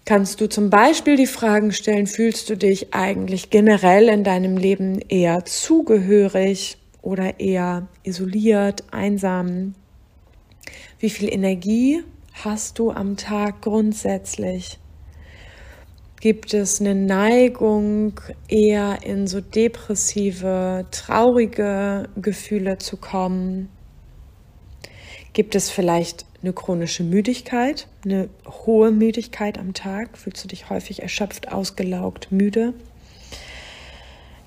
kannst 0.06 0.42
du 0.42 0.48
zum 0.48 0.70
Beispiel 0.70 1.16
die 1.16 1.28
Fragen 1.28 1.72
stellen, 1.72 2.08
fühlst 2.08 2.50
du 2.50 2.58
dich 2.58 2.94
eigentlich 2.94 3.50
generell 3.50 4.08
in 4.10 4.24
deinem 4.24 4.58
Leben 4.58 5.00
eher 5.02 5.46
zugehörig 5.46 6.78
oder 7.02 7.40
eher 7.40 7.88
isoliert, 8.04 8.84
einsam? 8.92 9.76
Wie 11.00 11.10
viel 11.10 11.32
Energie 11.32 12.04
hast 12.44 12.80
du 12.80 12.92
am 12.92 13.18
Tag 13.18 13.62
grundsätzlich? 13.62 14.80
Gibt 16.20 16.54
es 16.54 16.82
eine 16.82 16.96
Neigung, 16.96 18.20
eher 18.48 19.00
in 19.04 19.28
so 19.28 19.42
depressive, 19.42 20.86
traurige 20.92 22.10
Gefühle 22.16 22.78
zu 22.78 22.98
kommen? 22.98 23.70
Gibt 25.34 25.56
es 25.56 25.70
vielleicht 25.70 26.26
eine 26.42 26.54
chronische 26.54 27.04
Müdigkeit, 27.04 27.88
eine 28.06 28.30
hohe 28.48 28.92
Müdigkeit 28.92 29.58
am 29.58 29.74
Tag? 29.74 30.18
Fühlst 30.18 30.44
du 30.44 30.48
dich 30.48 30.70
häufig 30.70 31.02
erschöpft, 31.02 31.52
ausgelaugt, 31.52 32.32
müde? 32.32 32.74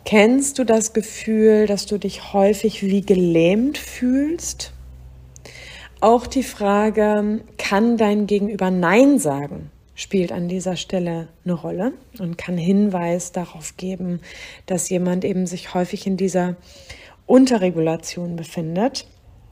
Kennst 0.05 0.59
du 0.59 0.65
das 0.65 0.95
Gefühl, 0.95 1.67
dass 1.67 1.85
du 1.85 1.99
dich 1.99 2.33
häufig 2.33 2.83
wie 2.83 3.03
gelähmt 3.03 3.77
fühlst? 3.77 4.73
Auch 6.01 6.27
die 6.27 6.43
Frage, 6.43 7.41
kann 7.59 7.99
dein 7.99 8.27
Gegenüber 8.27 8.71
Nein 8.71 9.19
sagen? 9.19 9.71
Spielt 9.99 10.31
an 10.31 10.49
dieser 10.49 10.77
Stelle 10.77 11.27
eine 11.45 11.55
Rolle 11.55 11.93
und 12.21 12.39
kann 12.39 12.57
Hinweis 12.57 13.33
darauf 13.33 13.77
geben, 13.77 14.21
dass 14.65 14.89
jemand 14.89 15.25
eben 15.25 15.49
sich 15.49 15.75
häufig 15.75 16.07
in 16.07 16.17
dieser 16.17 16.55
Unterregulation 17.27 18.37
befindet. 18.37 19.09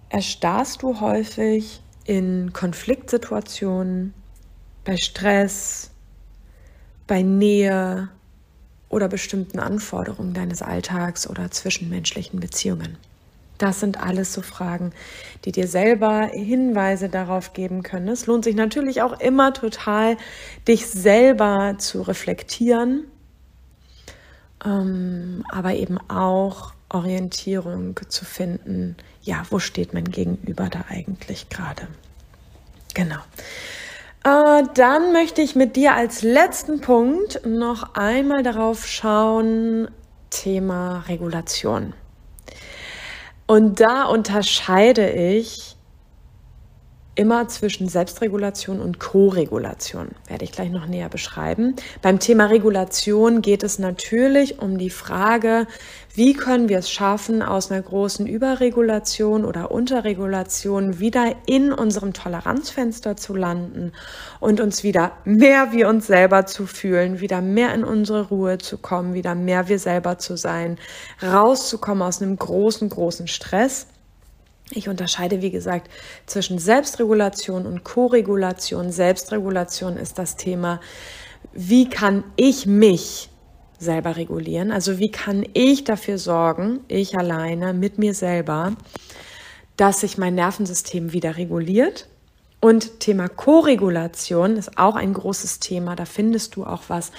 Erstarrst 0.08 0.82
du 0.82 1.00
häufig 1.00 1.82
in 2.04 2.52
Konfliktsituationen, 2.52 4.14
bei 4.84 4.96
Stress, 4.96 5.90
bei 7.08 7.22
Nähe 7.22 8.08
oder 8.88 9.08
bestimmten 9.08 9.58
Anforderungen 9.58 10.32
deines 10.32 10.62
Alltags 10.62 11.28
oder 11.28 11.50
zwischenmenschlichen 11.50 12.38
Beziehungen? 12.38 12.98
Das 13.58 13.80
sind 13.80 14.00
alles 14.00 14.32
so 14.32 14.42
Fragen, 14.42 14.92
die 15.44 15.52
dir 15.52 15.66
selber 15.66 16.26
Hinweise 16.32 17.08
darauf 17.08 17.52
geben 17.52 17.82
können. 17.82 18.08
Es 18.08 18.26
lohnt 18.26 18.44
sich 18.44 18.54
natürlich 18.54 19.02
auch 19.02 19.18
immer 19.20 19.52
total, 19.52 20.16
dich 20.68 20.86
selber 20.86 21.76
zu 21.78 22.02
reflektieren, 22.02 23.04
ähm, 24.64 25.44
aber 25.50 25.74
eben 25.74 25.98
auch 26.10 26.74
Orientierung 26.88 27.98
zu 28.08 28.24
finden. 28.24 28.96
Ja, 29.22 29.42
wo 29.50 29.58
steht 29.58 29.94
mein 29.94 30.10
Gegenüber 30.10 30.68
da 30.68 30.84
eigentlich 30.88 31.48
gerade? 31.48 31.88
Genau. 32.94 33.20
Äh, 34.24 34.64
dann 34.74 35.12
möchte 35.12 35.40
ich 35.40 35.54
mit 35.54 35.76
dir 35.76 35.94
als 35.94 36.22
letzten 36.22 36.80
Punkt 36.80 37.46
noch 37.46 37.94
einmal 37.94 38.42
darauf 38.42 38.86
schauen, 38.86 39.88
Thema 40.30 41.04
Regulation. 41.08 41.94
Und 43.46 43.80
da 43.80 44.04
unterscheide 44.04 45.10
ich 45.10 45.75
immer 47.16 47.48
zwischen 47.48 47.88
Selbstregulation 47.88 48.80
und 48.80 49.00
Co-Regulation. 49.00 50.08
Werde 50.28 50.44
ich 50.44 50.52
gleich 50.52 50.70
noch 50.70 50.86
näher 50.86 51.08
beschreiben. 51.08 51.74
Beim 52.02 52.20
Thema 52.20 52.46
Regulation 52.46 53.42
geht 53.42 53.62
es 53.62 53.78
natürlich 53.78 54.60
um 54.60 54.78
die 54.78 54.90
Frage, 54.90 55.66
wie 56.14 56.34
können 56.34 56.68
wir 56.68 56.78
es 56.78 56.90
schaffen, 56.90 57.42
aus 57.42 57.70
einer 57.70 57.82
großen 57.82 58.26
Überregulation 58.26 59.44
oder 59.44 59.70
Unterregulation 59.70 60.98
wieder 60.98 61.34
in 61.46 61.72
unserem 61.72 62.12
Toleranzfenster 62.12 63.16
zu 63.16 63.34
landen 63.34 63.92
und 64.40 64.60
uns 64.60 64.82
wieder 64.82 65.12
mehr 65.24 65.72
wie 65.72 65.84
uns 65.84 66.06
selber 66.06 66.46
zu 66.46 66.66
fühlen, 66.66 67.20
wieder 67.20 67.40
mehr 67.40 67.74
in 67.74 67.84
unsere 67.84 68.28
Ruhe 68.28 68.58
zu 68.58 68.78
kommen, 68.78 69.14
wieder 69.14 69.34
mehr 69.34 69.68
wir 69.68 69.78
selber 69.78 70.18
zu 70.18 70.36
sein, 70.36 70.78
rauszukommen 71.22 72.02
aus 72.02 72.20
einem 72.20 72.36
großen, 72.36 72.88
großen 72.88 73.26
Stress 73.26 73.86
ich 74.70 74.88
unterscheide, 74.88 75.42
wie 75.42 75.50
gesagt, 75.50 75.90
zwischen 76.26 76.58
Selbstregulation 76.58 77.66
und 77.66 77.84
Koregulation. 77.84 78.90
Selbstregulation 78.90 79.96
ist 79.96 80.18
das 80.18 80.36
Thema, 80.36 80.80
wie 81.52 81.88
kann 81.88 82.24
ich 82.36 82.66
mich 82.66 83.30
selber 83.78 84.16
regulieren? 84.16 84.72
Also 84.72 84.98
wie 84.98 85.10
kann 85.10 85.46
ich 85.52 85.84
dafür 85.84 86.18
sorgen, 86.18 86.80
ich 86.88 87.16
alleine 87.16 87.74
mit 87.74 87.98
mir 87.98 88.14
selber, 88.14 88.74
dass 89.76 90.00
sich 90.00 90.18
mein 90.18 90.34
Nervensystem 90.34 91.12
wieder 91.12 91.36
reguliert? 91.36 92.08
Und 92.60 93.00
Thema 93.00 93.28
Koregulation 93.28 94.56
ist 94.56 94.78
auch 94.78 94.96
ein 94.96 95.12
großes 95.12 95.60
Thema. 95.60 95.94
Da 95.94 96.04
findest 96.04 96.56
du 96.56 96.64
auch 96.64 96.84
was 96.88 97.12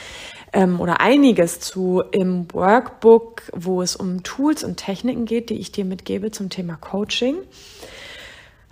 ähm, 0.51 0.79
oder 0.79 0.99
einiges 0.99 1.59
zu 1.59 2.03
im 2.11 2.51
Workbook, 2.51 3.43
wo 3.53 3.81
es 3.81 3.95
um 3.95 4.23
Tools 4.23 4.63
und 4.63 4.77
Techniken 4.77 5.25
geht, 5.25 5.49
die 5.49 5.59
ich 5.59 5.71
dir 5.71 5.85
mitgebe 5.85 6.31
zum 6.31 6.49
Thema 6.49 6.75
Coaching. 6.75 7.35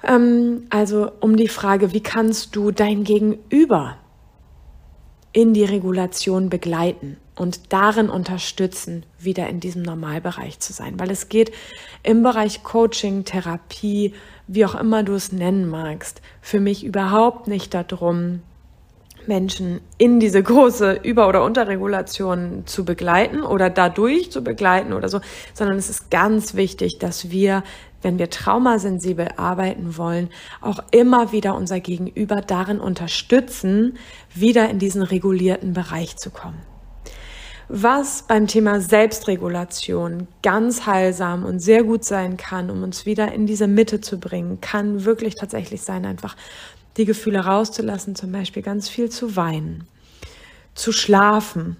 Ähm, 0.03 0.65
also 0.69 1.11
um 1.21 1.35
die 1.37 1.47
Frage, 1.47 1.93
wie 1.93 2.01
kannst 2.01 2.55
du 2.55 2.71
dein 2.71 3.03
Gegenüber 3.03 3.97
in 5.35 5.53
die 5.53 5.65
Regulation 5.65 6.49
begleiten 6.49 7.17
und 7.35 7.73
darin 7.73 8.09
unterstützen, 8.09 9.05
wieder 9.19 9.49
in 9.49 9.59
diesem 9.59 9.81
Normalbereich 9.81 10.59
zu 10.59 10.71
sein. 10.71 10.97
Weil 10.97 11.11
es 11.11 11.27
geht 11.27 11.51
im 12.03 12.23
Bereich 12.23 12.63
Coaching, 12.63 13.25
Therapie, 13.25 14.13
wie 14.47 14.65
auch 14.65 14.75
immer 14.75 15.03
du 15.03 15.13
es 15.13 15.31
nennen 15.31 15.69
magst, 15.69 16.21
für 16.41 16.59
mich 16.59 16.83
überhaupt 16.83 17.47
nicht 17.47 17.73
darum, 17.73 18.41
Menschen 19.27 19.81
in 19.97 20.19
diese 20.19 20.43
große 20.43 20.99
Über- 21.01 21.27
oder 21.27 21.43
Unterregulation 21.43 22.63
zu 22.65 22.85
begleiten 22.85 23.41
oder 23.41 23.71
dadurch 23.71 24.31
zu 24.31 24.43
begleiten 24.43 24.93
oder 24.93 25.09
so, 25.09 25.19
sondern 25.53 25.77
es 25.77 25.89
ist 25.89 26.11
ganz 26.11 26.53
wichtig, 26.53 26.99
dass 26.99 27.31
wir 27.31 27.63
wenn 28.05 28.19
wir 28.19 28.29
traumasensibel 28.29 29.29
arbeiten 29.35 29.97
wollen, 29.97 30.29
auch 30.61 30.77
immer 30.91 31.31
wieder 31.31 31.55
unser 31.55 31.79
Gegenüber 31.79 32.35
darin 32.35 32.79
unterstützen, 32.79 33.97
wieder 34.31 34.69
in 34.69 34.77
diesen 34.77 35.01
regulierten 35.01 35.73
Bereich 35.73 36.15
zu 36.15 36.29
kommen. 36.29 36.61
Was 37.67 38.23
beim 38.27 38.45
Thema 38.45 38.79
Selbstregulation 38.79 40.27
ganz 40.43 40.85
heilsam 40.85 41.43
und 41.43 41.59
sehr 41.59 41.83
gut 41.83 42.05
sein 42.05 42.37
kann, 42.37 42.69
um 42.69 42.83
uns 42.83 43.07
wieder 43.07 43.31
in 43.31 43.47
diese 43.47 43.65
Mitte 43.65 44.01
zu 44.01 44.19
bringen, 44.19 44.61
kann 44.61 45.03
wirklich 45.03 45.33
tatsächlich 45.33 45.81
sein, 45.81 46.05
einfach 46.05 46.35
die 46.97 47.05
Gefühle 47.05 47.39
rauszulassen, 47.39 48.15
zum 48.15 48.31
Beispiel 48.31 48.61
ganz 48.61 48.87
viel 48.87 49.09
zu 49.09 49.35
weinen, 49.35 49.87
zu 50.75 50.91
schlafen, 50.91 51.77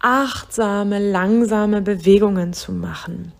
achtsame, 0.00 0.98
langsame 0.98 1.80
Bewegungen 1.80 2.52
zu 2.52 2.72
machen, 2.72 3.30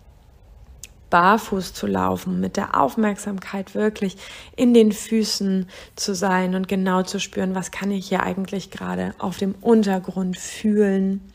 barfuß 1.09 1.73
zu 1.73 1.87
laufen, 1.87 2.39
mit 2.39 2.55
der 2.55 2.79
Aufmerksamkeit 2.79 3.75
wirklich 3.75 4.15
in 4.55 4.73
den 4.73 4.93
Füßen 4.93 5.67
zu 5.97 6.15
sein 6.15 6.55
und 6.55 6.69
genau 6.69 7.03
zu 7.03 7.19
spüren, 7.19 7.53
was 7.53 7.71
kann 7.71 7.91
ich 7.91 8.07
hier 8.07 8.23
eigentlich 8.23 8.71
gerade 8.71 9.13
auf 9.19 9.37
dem 9.37 9.55
Untergrund 9.59 10.37
fühlen. 10.39 11.32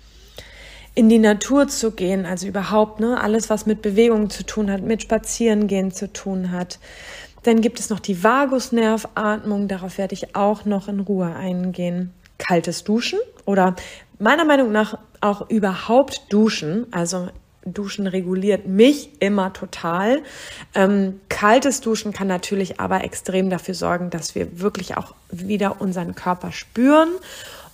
In 0.98 1.08
die 1.08 1.20
Natur 1.20 1.68
zu 1.68 1.92
gehen, 1.92 2.26
also 2.26 2.48
überhaupt, 2.48 2.98
ne, 2.98 3.20
alles, 3.20 3.48
was 3.50 3.66
mit 3.66 3.82
Bewegung 3.82 4.30
zu 4.30 4.44
tun 4.44 4.68
hat, 4.68 4.82
mit 4.82 5.00
Spazierengehen 5.00 5.92
zu 5.92 6.12
tun 6.12 6.50
hat. 6.50 6.80
Dann 7.44 7.60
gibt 7.60 7.78
es 7.78 7.88
noch 7.88 8.00
die 8.00 8.24
Vagusnervatmung, 8.24 9.68
darauf 9.68 9.96
werde 9.96 10.14
ich 10.14 10.34
auch 10.34 10.64
noch 10.64 10.88
in 10.88 10.98
Ruhe 10.98 11.36
eingehen. 11.36 12.12
Kaltes 12.38 12.82
Duschen 12.82 13.20
oder 13.44 13.76
meiner 14.18 14.44
Meinung 14.44 14.72
nach 14.72 14.98
auch 15.20 15.48
überhaupt 15.48 16.32
Duschen, 16.32 16.88
also 16.90 17.28
Duschen 17.64 18.08
reguliert 18.08 18.66
mich 18.66 19.22
immer 19.22 19.52
total. 19.52 20.22
Ähm, 20.74 21.20
kaltes 21.28 21.80
Duschen 21.80 22.12
kann 22.12 22.26
natürlich 22.26 22.80
aber 22.80 23.04
extrem 23.04 23.50
dafür 23.50 23.74
sorgen, 23.74 24.10
dass 24.10 24.34
wir 24.34 24.58
wirklich 24.58 24.96
auch 24.96 25.14
wieder 25.30 25.80
unseren 25.80 26.16
Körper 26.16 26.50
spüren 26.50 27.10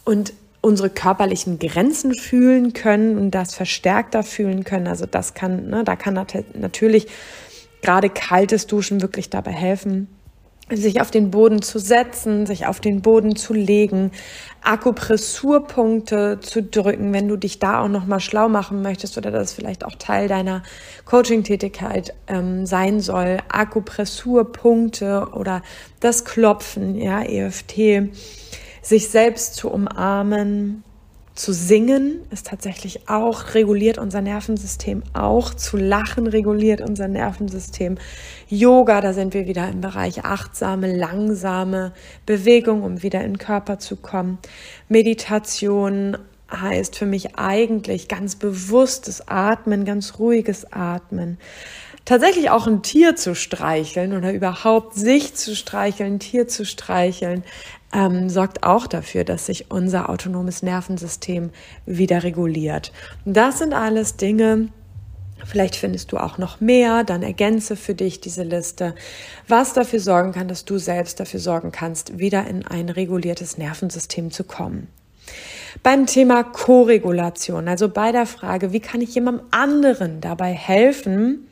und 0.05 0.35
unsere 0.65 0.89
körperlichen 0.91 1.59
Grenzen 1.59 2.15
fühlen 2.15 2.73
können 2.73 3.19
und 3.19 3.33
das 3.33 3.55
verstärkter 3.55 4.23
fühlen 4.23 4.65
können. 4.65 4.87
Also 4.87 5.07
das 5.07 5.35
kann, 5.35 5.69
ne, 5.69 5.85
da 5.85 5.95
kann 5.95 6.15
natürlich 6.55 7.07
gerade 7.83 8.09
kaltes 8.09 8.67
Duschen 8.67 9.03
wirklich 9.03 9.29
dabei 9.29 9.53
helfen, 9.53 10.09
sich 10.71 11.03
auf 11.03 11.11
den 11.11 11.31
Boden 11.31 11.61
zu 11.61 11.79
setzen, 11.79 12.47
sich 12.47 12.67
auf 12.67 12.81
den 12.81 13.03
Boden 13.03 13.37
zu 13.37 13.53
legen, 13.53 14.11
Akupressurpunkte 14.63 16.41
zu 16.41 16.63
drücken, 16.63 17.13
wenn 17.13 17.29
du 17.29 17.37
dich 17.37 17.59
da 17.59 17.83
auch 17.83 17.89
noch 17.89 18.07
mal 18.07 18.21
schlau 18.21 18.49
machen 18.49 18.81
möchtest 18.81 19.19
oder 19.19 19.31
das 19.31 19.53
vielleicht 19.53 19.85
auch 19.85 19.97
Teil 19.97 20.29
deiner 20.29 20.63
Coaching-Tätigkeit 21.05 22.15
ähm, 22.27 22.65
sein 22.65 23.01
soll. 23.01 23.37
Akupressurpunkte 23.51 25.29
oder 25.35 25.61
das 26.01 26.25
Klopfen, 26.25 26.97
ja, 26.97 27.23
EFT, 27.23 28.09
sich 28.85 29.09
selbst 29.09 29.55
zu 29.55 29.71
umarmen, 29.71 30.85
zu 31.35 31.53
singen 31.53 32.21
ist 32.31 32.47
tatsächlich 32.47 33.09
auch, 33.09 33.55
reguliert 33.55 33.99
unser 33.99 34.21
Nervensystem 34.21 35.03
auch. 35.15 35.53
Zu 35.53 35.77
lachen 35.77 36.29
reguliert 36.29 36.81
unser 36.81 37.09
Nervensystem. 37.09 37.99
Yoga, 38.49 39.01
da 39.01 39.13
sind 39.13 39.35
wir 39.35 39.49
wieder 39.49 39.69
im 39.69 39.81
Bereich 39.81 40.25
achtsame, 40.25 40.97
langsame 40.97 41.93
Bewegung, 42.25 42.85
um 42.85 43.03
wieder 43.03 43.23
in 43.23 43.33
den 43.33 43.39
Körper 43.39 43.81
zu 43.81 43.97
kommen. 43.97 44.39
Meditation 44.89 46.17
heißt 46.53 46.95
für 46.95 47.07
mich 47.07 47.37
eigentlich 47.37 48.07
ganz 48.07 48.37
bewusstes 48.37 49.27
Atmen, 49.27 49.85
ganz 49.85 50.21
ruhiges 50.21 50.73
Atmen 50.73 51.39
tatsächlich 52.05 52.51
auch 52.51 52.67
ein 52.67 52.83
Tier 52.83 53.17
zu 53.17 53.35
streicheln 53.35 54.13
oder 54.13 54.33
überhaupt 54.33 54.95
sich 54.95 55.35
zu 55.35 55.57
streicheln, 55.57 56.15
ein 56.15 56.19
Tier 56.19 56.47
zu 56.49 56.65
streicheln, 56.65 57.45
ähm, 57.95 58.29
sorgt 58.29 58.65
auch 58.65 58.87
dafür, 58.87 59.25
dass 59.25 59.47
sich 59.47 59.71
unser 59.71 60.11
autonomes 60.11 60.63
Nervensystem 60.63 61.51
wieder 61.87 62.23
reguliert. 62.23 62.93
Das 63.25 63.59
sind 63.59 63.73
alles 63.73 64.17
Dinge, 64.17 64.69
Vielleicht 65.47 65.77
findest 65.77 66.13
du 66.13 66.17
auch 66.17 66.39
noch 66.39 66.61
mehr, 66.61 67.05
dann 67.05 67.23
ergänze 67.23 67.77
für 67.77 67.95
dich 67.95 68.21
diese 68.21 68.45
Liste, 68.45 68.95
was 69.47 69.75
dafür 69.75 70.01
sorgen 70.01 70.33
kann, 70.33 70.49
dass 70.49 70.65
du 70.65 70.79
selbst 70.79 71.21
dafür 71.21 71.41
sorgen 71.41 71.71
kannst, 71.71 72.19
wieder 72.19 72.47
in 72.47 72.67
ein 72.67 72.89
reguliertes 72.89 73.59
Nervensystem 73.59 74.31
zu 74.31 74.45
kommen. 74.45 74.89
Beim 75.83 76.07
Thema 76.07 76.45
Koregulation, 76.45 77.69
also 77.69 77.89
bei 77.89 78.13
der 78.13 78.27
Frage, 78.27 78.73
wie 78.73 78.81
kann 78.81 79.01
ich 79.01 79.15
jemandem 79.15 79.45
anderen 79.51 80.21
dabei 80.21 80.53
helfen, 80.53 81.49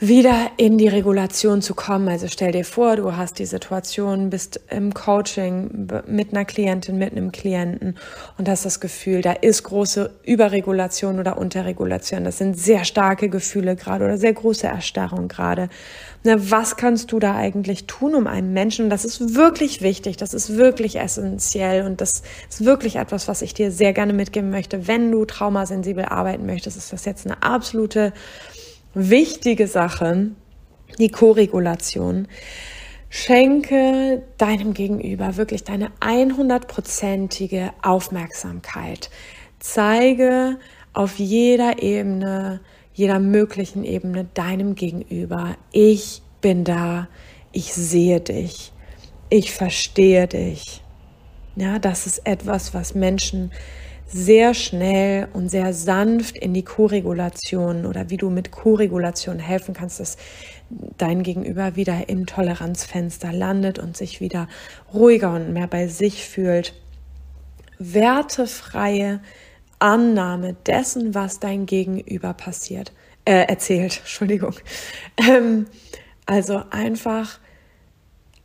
wieder 0.00 0.52
in 0.56 0.78
die 0.78 0.86
Regulation 0.86 1.60
zu 1.60 1.74
kommen. 1.74 2.08
Also 2.08 2.28
stell 2.28 2.52
dir 2.52 2.64
vor, 2.64 2.96
du 2.96 3.16
hast 3.16 3.38
die 3.38 3.46
Situation, 3.46 4.30
bist 4.30 4.60
im 4.70 4.94
Coaching 4.94 5.88
mit 6.06 6.32
einer 6.32 6.44
Klientin, 6.44 6.98
mit 6.98 7.12
einem 7.12 7.32
Klienten 7.32 7.96
und 8.36 8.48
hast 8.48 8.64
das 8.64 8.78
Gefühl, 8.78 9.22
da 9.22 9.32
ist 9.32 9.64
große 9.64 10.10
Überregulation 10.24 11.18
oder 11.18 11.36
Unterregulation. 11.36 12.24
Das 12.24 12.38
sind 12.38 12.58
sehr 12.58 12.84
starke 12.84 13.28
Gefühle 13.28 13.74
gerade 13.74 14.04
oder 14.04 14.18
sehr 14.18 14.32
große 14.32 14.68
Erstarrung 14.68 15.26
gerade. 15.26 15.68
Na, 16.22 16.36
was 16.50 16.76
kannst 16.76 17.10
du 17.10 17.18
da 17.18 17.34
eigentlich 17.34 17.86
tun, 17.86 18.14
um 18.14 18.26
einen 18.26 18.52
Menschen, 18.52 18.84
und 18.84 18.90
das 18.90 19.04
ist 19.04 19.34
wirklich 19.34 19.82
wichtig, 19.82 20.16
das 20.16 20.34
ist 20.34 20.56
wirklich 20.56 20.98
essentiell 20.98 21.86
und 21.86 22.00
das 22.00 22.22
ist 22.48 22.64
wirklich 22.64 22.96
etwas, 22.96 23.28
was 23.28 23.42
ich 23.42 23.54
dir 23.54 23.70
sehr 23.70 23.92
gerne 23.92 24.12
mitgeben 24.12 24.50
möchte, 24.50 24.88
wenn 24.88 25.10
du 25.10 25.24
traumasensibel 25.24 26.04
arbeiten 26.04 26.44
möchtest, 26.46 26.76
ist 26.76 26.92
das 26.92 27.04
jetzt 27.04 27.26
eine 27.26 27.42
absolute 27.42 28.12
wichtige 28.98 29.68
Sache, 29.68 30.30
die 30.98 31.10
Koregulation. 31.10 32.26
Schenke 33.10 34.22
deinem 34.36 34.74
Gegenüber 34.74 35.36
wirklich 35.36 35.64
deine 35.64 35.90
100%ige 36.00 37.70
Aufmerksamkeit. 37.82 39.08
Zeige 39.60 40.58
auf 40.92 41.18
jeder 41.18 41.82
Ebene, 41.82 42.60
jeder 42.92 43.18
möglichen 43.20 43.84
Ebene 43.84 44.26
deinem 44.34 44.74
Gegenüber, 44.74 45.56
ich 45.72 46.22
bin 46.40 46.64
da, 46.64 47.08
ich 47.52 47.72
sehe 47.72 48.20
dich, 48.20 48.72
ich 49.30 49.52
verstehe 49.52 50.26
dich. 50.26 50.82
Ja, 51.56 51.78
das 51.78 52.06
ist 52.06 52.26
etwas, 52.26 52.74
was 52.74 52.94
Menschen 52.94 53.52
sehr 54.10 54.54
schnell 54.54 55.28
und 55.34 55.50
sehr 55.50 55.74
sanft 55.74 56.36
in 56.36 56.54
die 56.54 56.64
Koregulation 56.64 57.84
oder 57.84 58.08
wie 58.08 58.16
du 58.16 58.30
mit 58.30 58.50
Koregulation 58.50 59.38
helfen 59.38 59.74
kannst, 59.74 60.00
dass 60.00 60.16
dein 60.96 61.22
Gegenüber 61.22 61.76
wieder 61.76 62.08
im 62.08 62.26
Toleranzfenster 62.26 63.32
landet 63.32 63.78
und 63.78 63.96
sich 63.96 64.20
wieder 64.20 64.48
ruhiger 64.92 65.34
und 65.34 65.52
mehr 65.52 65.66
bei 65.66 65.88
sich 65.88 66.26
fühlt. 66.26 66.74
Wertefreie 67.78 69.20
Annahme 69.78 70.56
dessen, 70.66 71.14
was 71.14 71.38
dein 71.38 71.66
Gegenüber 71.66 72.32
passiert, 72.32 72.92
äh, 73.24 73.46
erzählt, 73.46 73.98
Entschuldigung. 74.00 74.54
Ähm, 75.18 75.66
also 76.26 76.62
einfach 76.70 77.38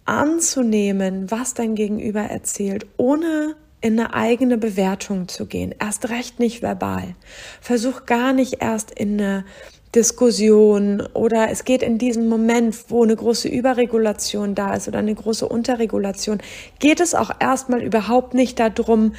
anzunehmen, 0.06 1.32
was 1.32 1.54
dein 1.54 1.76
Gegenüber 1.76 2.22
erzählt, 2.22 2.86
ohne 2.98 3.56
in 3.84 4.00
eine 4.00 4.14
eigene 4.14 4.58
Bewertung 4.58 5.28
zu 5.28 5.46
gehen. 5.46 5.76
Erst 5.78 6.10
recht 6.10 6.40
nicht 6.40 6.62
verbal. 6.62 7.16
Versuch 7.60 8.06
gar 8.06 8.32
nicht 8.32 8.62
erst 8.62 8.92
in 8.92 9.20
eine 9.20 9.46
Diskussion 9.94 11.02
oder 11.14 11.50
es 11.52 11.66
geht 11.66 11.84
in 11.84 11.98
diesem 11.98 12.30
Moment, 12.30 12.76
wo 12.88 13.04
eine 13.04 13.16
große 13.16 13.50
Überregulation 13.50 14.56
da 14.56 14.74
ist 14.74 14.88
oder 14.88 15.00
eine 15.00 15.14
große 15.14 15.48
Unterregulation, 15.48 16.40
geht 16.80 17.02
es 17.02 17.14
auch 17.14 17.30
erstmal 17.42 17.84
überhaupt 17.84 18.34
nicht 18.34 18.58
darum, 18.58 19.14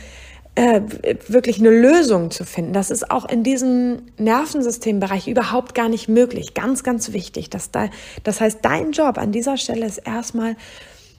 äh, 0.55 0.81
wirklich 1.29 1.59
eine 1.59 1.71
Lösung 1.71 2.31
zu 2.31 2.45
finden. 2.45 2.73
Das 2.73 2.91
ist 2.91 3.11
auch 3.11 3.29
in 3.29 3.43
diesem 3.43 4.03
Nervensystembereich 4.17 5.29
überhaupt 5.29 5.75
gar 5.75 5.91
nicht 5.91 6.09
möglich. 6.09 6.55
Ganz, 6.55 6.83
ganz 6.83 7.13
wichtig. 7.13 7.51
Dass 7.51 7.71
da, 7.71 7.91
das 8.23 8.41
heißt, 8.41 8.61
dein 8.63 8.93
Job 8.93 9.19
an 9.19 9.31
dieser 9.31 9.59
Stelle 9.59 9.85
ist 9.85 9.99
erstmal 9.99 10.57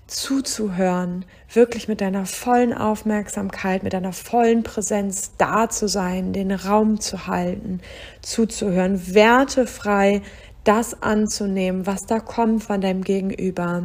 zuzuhören, 0.08 1.26
wirklich 1.52 1.88
mit 1.88 2.02
deiner 2.02 2.26
vollen 2.26 2.74
Aufmerksamkeit, 2.74 3.84
mit 3.84 3.94
deiner 3.94 4.14
vollen 4.14 4.64
Präsenz 4.64 5.32
da 5.38 5.70
zu 5.70 5.88
sein, 5.88 6.32
den 6.32 6.52
Raum 6.52 7.00
zu 7.00 7.28
halten, 7.28 7.82
zuzuhören, 8.22 9.16
wertefrei 9.16 10.22
das 10.64 11.02
anzunehmen, 11.02 11.86
was 11.88 12.06
da 12.06 12.20
kommt 12.20 12.64
von 12.64 12.82
deinem 12.82 13.04
Gegenüber. 13.04 13.84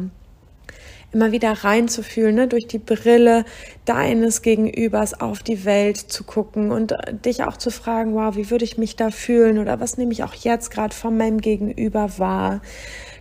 Immer 1.13 1.31
wieder 1.33 1.51
reinzufühlen, 1.51 2.35
ne, 2.35 2.47
durch 2.47 2.67
die 2.67 2.79
Brille 2.79 3.43
deines 3.83 4.41
Gegenübers 4.41 5.19
auf 5.19 5.43
die 5.43 5.65
Welt 5.65 5.97
zu 5.97 6.23
gucken 6.23 6.71
und 6.71 6.95
dich 7.25 7.43
auch 7.43 7.57
zu 7.57 7.69
fragen, 7.69 8.13
wow, 8.13 8.35
wie 8.37 8.49
würde 8.49 8.63
ich 8.63 8.77
mich 8.77 8.95
da 8.95 9.11
fühlen 9.11 9.59
oder 9.59 9.81
was 9.81 9.97
nehme 9.97 10.13
ich 10.13 10.23
auch 10.23 10.33
jetzt 10.33 10.71
gerade 10.71 10.95
von 10.95 11.17
meinem 11.17 11.41
Gegenüber 11.41 12.17
wahr? 12.17 12.61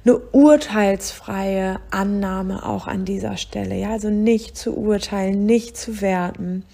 Eine 0.05 0.19
urteilsfreie 0.19 1.79
Annahme 1.91 2.67
auch 2.67 2.87
an 2.87 3.05
dieser 3.05 3.37
Stelle. 3.37 3.75
Ja, 3.75 3.91
also 3.91 4.11
nicht 4.11 4.57
zu 4.57 4.77
urteilen, 4.77 5.47
nicht 5.47 5.77
zu 5.77 6.01
werten. 6.01 6.65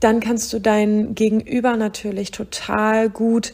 Dann 0.00 0.20
kannst 0.20 0.52
du 0.52 0.58
dein 0.58 1.14
Gegenüber 1.14 1.76
natürlich 1.76 2.30
total 2.30 3.10
gut 3.10 3.52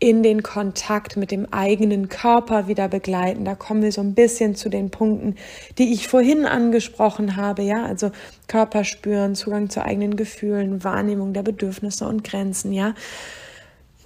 in 0.00 0.22
den 0.22 0.44
Kontakt 0.44 1.16
mit 1.16 1.32
dem 1.32 1.52
eigenen 1.52 2.08
Körper 2.08 2.68
wieder 2.68 2.88
begleiten. 2.88 3.44
Da 3.44 3.56
kommen 3.56 3.82
wir 3.82 3.90
so 3.90 4.00
ein 4.00 4.14
bisschen 4.14 4.54
zu 4.54 4.68
den 4.68 4.90
Punkten, 4.90 5.34
die 5.76 5.92
ich 5.92 6.06
vorhin 6.06 6.46
angesprochen 6.46 7.34
habe. 7.34 7.62
Ja, 7.62 7.84
also 7.84 8.12
Körper 8.46 8.84
spüren, 8.84 9.34
Zugang 9.34 9.70
zu 9.70 9.84
eigenen 9.84 10.16
Gefühlen, 10.16 10.84
Wahrnehmung 10.84 11.32
der 11.32 11.42
Bedürfnisse 11.42 12.06
und 12.06 12.22
Grenzen. 12.22 12.72
Ja, 12.72 12.94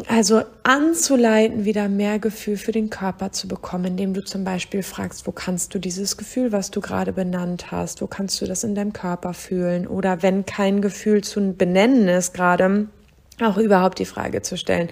also 0.08 0.42
anzuleiten, 0.62 1.64
wieder 1.64 1.88
mehr 1.88 2.18
Gefühl 2.18 2.56
für 2.56 2.72
den 2.72 2.90
Körper 2.90 3.32
zu 3.32 3.48
bekommen, 3.48 3.86
indem 3.86 4.14
du 4.14 4.24
zum 4.24 4.44
Beispiel 4.44 4.82
fragst, 4.82 5.26
wo 5.26 5.32
kannst 5.32 5.74
du 5.74 5.78
dieses 5.78 6.16
Gefühl, 6.16 6.52
was 6.52 6.70
du 6.70 6.80
gerade 6.80 7.12
benannt 7.12 7.70
hast, 7.70 8.02
wo 8.02 8.06
kannst 8.06 8.40
du 8.40 8.46
das 8.46 8.64
in 8.64 8.74
deinem 8.74 8.92
Körper 8.92 9.34
fühlen? 9.34 9.86
Oder 9.86 10.22
wenn 10.22 10.46
kein 10.46 10.80
Gefühl 10.80 11.22
zu 11.22 11.52
benennen 11.52 12.08
ist, 12.08 12.34
gerade 12.34 12.88
auch 13.40 13.56
überhaupt 13.58 13.98
die 13.98 14.06
Frage 14.06 14.42
zu 14.42 14.56
stellen, 14.56 14.88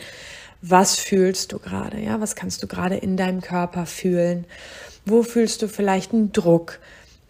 was 0.63 0.97
fühlst 0.97 1.53
du 1.53 1.59
gerade? 1.59 1.99
Ja, 2.01 2.21
was 2.21 2.35
kannst 2.37 2.63
du 2.63 2.67
gerade 2.67 2.97
in 2.97 3.17
deinem 3.17 3.41
Körper 3.41 3.87
fühlen? 3.87 4.45
Wo 5.07 5.23
fühlst 5.23 5.63
du 5.63 5.69
vielleicht 5.69 6.13
einen 6.13 6.33
Druck? 6.33 6.79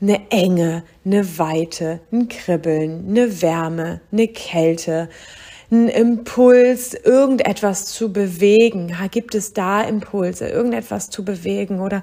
eine 0.02 0.30
Enge, 0.30 0.82
eine 1.04 1.38
Weite, 1.38 2.00
ein 2.10 2.28
Kribbeln, 2.28 3.06
eine 3.08 3.42
Wärme, 3.42 4.00
eine 4.12 4.28
Kälte, 4.28 5.10
einen 5.70 5.88
Impuls, 5.88 6.94
irgendetwas 6.94 7.86
zu 7.86 8.12
bewegen? 8.12 8.96
Gibt 9.10 9.34
es 9.34 9.52
da 9.52 9.82
Impulse, 9.82 10.48
irgendetwas 10.48 11.10
zu 11.10 11.24
bewegen 11.24 11.80
oder 11.80 12.02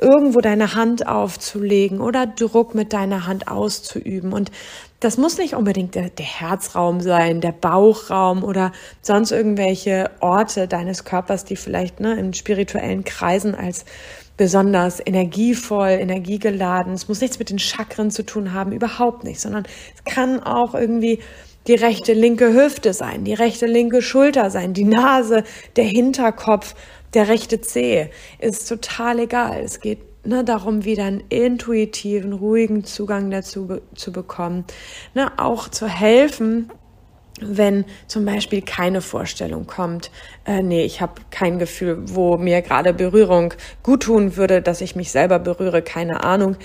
irgendwo 0.00 0.40
deine 0.40 0.74
Hand 0.74 1.06
aufzulegen 1.06 2.00
oder 2.00 2.26
Druck 2.26 2.74
mit 2.74 2.92
deiner 2.92 3.26
Hand 3.26 3.48
auszuüben? 3.48 4.32
Und 4.32 4.52
das 5.00 5.16
muss 5.16 5.38
nicht 5.38 5.54
unbedingt 5.54 5.94
der, 5.94 6.10
der, 6.10 6.26
Herzraum 6.26 7.00
sein, 7.00 7.40
der 7.40 7.52
Bauchraum 7.52 8.42
oder 8.42 8.72
sonst 9.02 9.32
irgendwelche 9.32 10.10
Orte 10.20 10.68
deines 10.68 11.04
Körpers, 11.04 11.44
die 11.44 11.56
vielleicht 11.56 12.00
ne, 12.00 12.14
in 12.18 12.34
spirituellen 12.34 13.04
Kreisen 13.04 13.54
als 13.54 13.84
besonders 14.36 15.00
energievoll, 15.04 15.90
energiegeladen. 15.90 16.92
Es 16.94 17.08
muss 17.08 17.20
nichts 17.20 17.38
mit 17.38 17.50
den 17.50 17.58
Chakren 17.58 18.10
zu 18.10 18.24
tun 18.24 18.54
haben, 18.54 18.72
überhaupt 18.72 19.24
nicht, 19.24 19.40
sondern 19.40 19.66
es 19.96 20.04
kann 20.04 20.40
auch 20.40 20.74
irgendwie 20.74 21.20
die 21.68 21.74
rechte 21.74 22.14
linke 22.14 22.52
Hüfte 22.52 22.94
sein, 22.94 23.24
die 23.24 23.34
rechte 23.34 23.66
linke 23.66 24.02
Schulter 24.02 24.50
sein, 24.50 24.72
die 24.72 24.84
Nase, 24.84 25.44
der 25.76 25.84
Hinterkopf, 25.84 26.74
der 27.14 27.28
rechte 27.28 27.60
Zeh. 27.60 28.08
Ist 28.38 28.68
total 28.68 29.20
egal. 29.20 29.60
Es 29.62 29.80
geht 29.80 30.00
ne, 30.26 30.44
darum, 30.44 30.84
wieder 30.84 31.04
einen 31.04 31.22
intuitiven, 31.28 32.32
ruhigen 32.32 32.84
Zugang 32.84 33.30
dazu 33.30 33.66
be 33.66 33.82
zu 33.94 34.12
bekommen. 34.12 34.64
Ne, 35.14 35.30
auch 35.38 35.68
zu 35.68 35.86
helfen, 35.86 36.72
wenn 37.40 37.84
zum 38.06 38.24
Beispiel 38.24 38.62
keine 38.62 39.00
Vorstellung 39.00 39.66
kommt, 39.66 40.10
äh, 40.44 40.62
nee, 40.62 40.84
ich 40.84 41.00
habe 41.00 41.20
kein 41.30 41.58
Gefühl, 41.58 41.98
wo 42.06 42.36
mir 42.36 42.62
gerade 42.62 42.92
Berührung 42.92 43.54
gut 43.82 44.04
tun 44.04 44.36
würde, 44.36 44.62
dass 44.62 44.80
ich 44.80 44.96
mich 44.96 45.10
selber 45.10 45.38
berühre, 45.38 45.82
keine 45.82 46.24
Ahnung. 46.24 46.56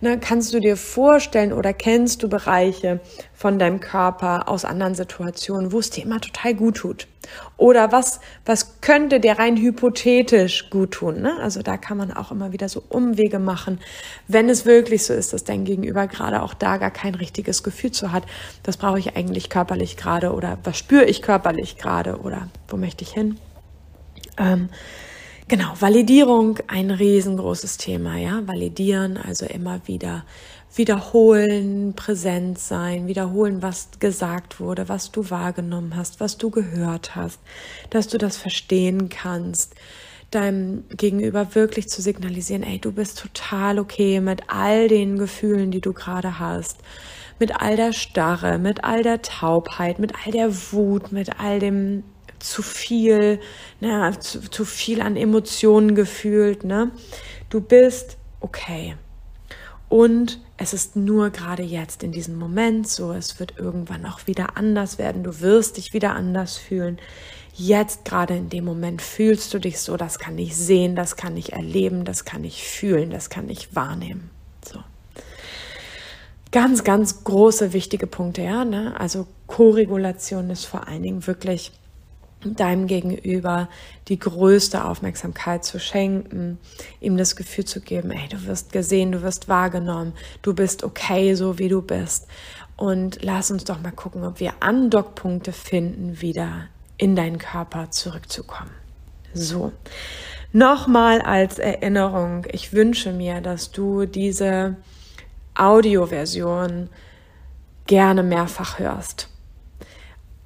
Ne, 0.00 0.18
kannst 0.18 0.52
du 0.54 0.60
dir 0.60 0.76
vorstellen 0.76 1.52
oder 1.52 1.72
kennst 1.72 2.22
du 2.22 2.28
Bereiche 2.28 3.00
von 3.32 3.58
deinem 3.58 3.80
Körper 3.80 4.48
aus 4.48 4.64
anderen 4.64 4.94
Situationen, 4.94 5.72
wo 5.72 5.78
es 5.78 5.90
dir 5.90 6.04
immer 6.04 6.20
total 6.20 6.54
gut 6.54 6.76
tut? 6.76 7.08
Oder 7.56 7.92
was, 7.92 8.20
was 8.44 8.80
könnte 8.80 9.20
dir 9.20 9.38
rein 9.38 9.56
hypothetisch 9.56 10.70
gut 10.70 10.92
tun? 10.92 11.22
Ne? 11.22 11.36
Also 11.40 11.62
da 11.62 11.76
kann 11.76 11.96
man 11.96 12.12
auch 12.12 12.30
immer 12.30 12.52
wieder 12.52 12.68
so 12.68 12.82
Umwege 12.88 13.38
machen, 13.38 13.80
wenn 14.28 14.48
es 14.48 14.66
wirklich 14.66 15.04
so 15.04 15.14
ist, 15.14 15.32
dass 15.32 15.44
dein 15.44 15.64
Gegenüber 15.64 16.06
gerade 16.06 16.42
auch 16.42 16.54
da 16.54 16.76
gar 16.78 16.90
kein 16.90 17.14
richtiges 17.14 17.62
Gefühl 17.62 17.92
zu 17.92 18.12
hat. 18.12 18.24
Das 18.62 18.76
brauche 18.76 18.98
ich 18.98 19.16
eigentlich 19.16 19.50
körperlich 19.50 19.96
gerade 19.96 20.32
oder 20.32 20.58
was 20.64 20.78
spüre 20.78 21.04
ich 21.04 21.22
körperlich 21.22 21.78
gerade 21.78 22.18
oder 22.18 22.48
wo 22.68 22.76
möchte 22.76 23.04
ich 23.04 23.12
hin? 23.12 23.38
Ähm, 24.38 24.68
Genau, 25.48 25.74
Validierung 25.78 26.58
ein 26.68 26.90
riesengroßes 26.90 27.76
Thema, 27.76 28.16
ja. 28.16 28.46
Validieren, 28.46 29.16
also 29.16 29.44
immer 29.44 29.80
wieder 29.86 30.24
wiederholen, 30.74 31.92
präsent 31.94 32.58
sein, 32.58 33.06
wiederholen, 33.06 33.60
was 33.60 33.88
gesagt 33.98 34.60
wurde, 34.60 34.88
was 34.88 35.10
du 35.10 35.28
wahrgenommen 35.28 35.96
hast, 35.96 36.20
was 36.20 36.38
du 36.38 36.50
gehört 36.50 37.14
hast, 37.14 37.40
dass 37.90 38.08
du 38.08 38.16
das 38.16 38.36
verstehen 38.38 39.10
kannst, 39.10 39.74
deinem 40.30 40.84
Gegenüber 40.96 41.54
wirklich 41.54 41.90
zu 41.90 42.00
signalisieren, 42.00 42.62
ey, 42.62 42.78
du 42.78 42.90
bist 42.92 43.18
total 43.18 43.78
okay 43.78 44.20
mit 44.20 44.44
all 44.48 44.88
den 44.88 45.18
Gefühlen, 45.18 45.70
die 45.70 45.82
du 45.82 45.92
gerade 45.92 46.38
hast, 46.38 46.78
mit 47.38 47.60
all 47.60 47.76
der 47.76 47.92
Starre, 47.92 48.58
mit 48.58 48.84
all 48.84 49.02
der 49.02 49.20
Taubheit, 49.20 49.98
mit 49.98 50.14
all 50.24 50.32
der 50.32 50.50
Wut, 50.72 51.12
mit 51.12 51.38
all 51.38 51.58
dem 51.58 52.04
zu 52.42 52.62
viel, 52.62 53.40
ne, 53.80 54.12
zu, 54.20 54.50
zu 54.50 54.64
viel 54.64 55.00
an 55.00 55.16
Emotionen 55.16 55.94
gefühlt, 55.94 56.64
ne? 56.64 56.90
Du 57.48 57.60
bist 57.60 58.16
okay. 58.40 58.96
Und 59.88 60.40
es 60.56 60.72
ist 60.72 60.96
nur 60.96 61.30
gerade 61.30 61.62
jetzt 61.62 62.02
in 62.02 62.12
diesem 62.12 62.36
Moment 62.36 62.88
so, 62.88 63.12
es 63.12 63.38
wird 63.38 63.58
irgendwann 63.58 64.06
auch 64.06 64.26
wieder 64.26 64.56
anders 64.56 64.96
werden, 64.96 65.22
du 65.22 65.40
wirst 65.40 65.76
dich 65.76 65.92
wieder 65.92 66.14
anders 66.14 66.56
fühlen. 66.56 66.98
Jetzt 67.54 68.06
gerade 68.06 68.34
in 68.34 68.48
dem 68.48 68.64
Moment 68.64 69.02
fühlst 69.02 69.52
du 69.52 69.58
dich 69.58 69.80
so, 69.80 69.98
das 69.98 70.18
kann 70.18 70.38
ich 70.38 70.56
sehen, 70.56 70.96
das 70.96 71.16
kann 71.16 71.36
ich 71.36 71.52
erleben, 71.52 72.06
das 72.06 72.24
kann 72.24 72.42
ich 72.44 72.64
fühlen, 72.64 73.10
das 73.10 73.28
kann 73.28 73.50
ich 73.50 73.76
wahrnehmen. 73.76 74.30
So. 74.64 74.78
Ganz, 76.52 76.84
ganz 76.84 77.24
große, 77.24 77.74
wichtige 77.74 78.06
Punkte, 78.06 78.42
ja. 78.42 78.64
Ne? 78.64 78.98
Also 78.98 79.26
Co-Regulation 79.46 80.48
ist 80.48 80.64
vor 80.64 80.88
allen 80.88 81.02
Dingen 81.02 81.26
wirklich 81.26 81.72
deinem 82.44 82.86
Gegenüber 82.86 83.68
die 84.08 84.18
größte 84.18 84.84
Aufmerksamkeit 84.84 85.64
zu 85.64 85.78
schenken, 85.78 86.58
ihm 87.00 87.16
das 87.16 87.36
Gefühl 87.36 87.64
zu 87.64 87.80
geben, 87.80 88.10
ey, 88.10 88.28
du 88.28 88.46
wirst 88.46 88.72
gesehen, 88.72 89.12
du 89.12 89.22
wirst 89.22 89.48
wahrgenommen, 89.48 90.12
du 90.42 90.54
bist 90.54 90.84
okay, 90.84 91.34
so 91.34 91.58
wie 91.58 91.68
du 91.68 91.82
bist. 91.82 92.26
Und 92.76 93.22
lass 93.22 93.50
uns 93.50 93.64
doch 93.64 93.80
mal 93.80 93.92
gucken, 93.92 94.24
ob 94.24 94.40
wir 94.40 94.54
Andockpunkte 94.60 95.52
finden, 95.52 96.20
wieder 96.20 96.68
in 96.96 97.16
deinen 97.16 97.38
Körper 97.38 97.90
zurückzukommen. 97.90 98.72
So. 99.34 99.72
Nochmal 100.52 101.22
als 101.22 101.58
Erinnerung, 101.58 102.46
ich 102.50 102.72
wünsche 102.72 103.12
mir, 103.12 103.40
dass 103.40 103.70
du 103.70 104.04
diese 104.04 104.76
Audioversion 105.54 106.90
gerne 107.86 108.22
mehrfach 108.22 108.78
hörst 108.78 109.31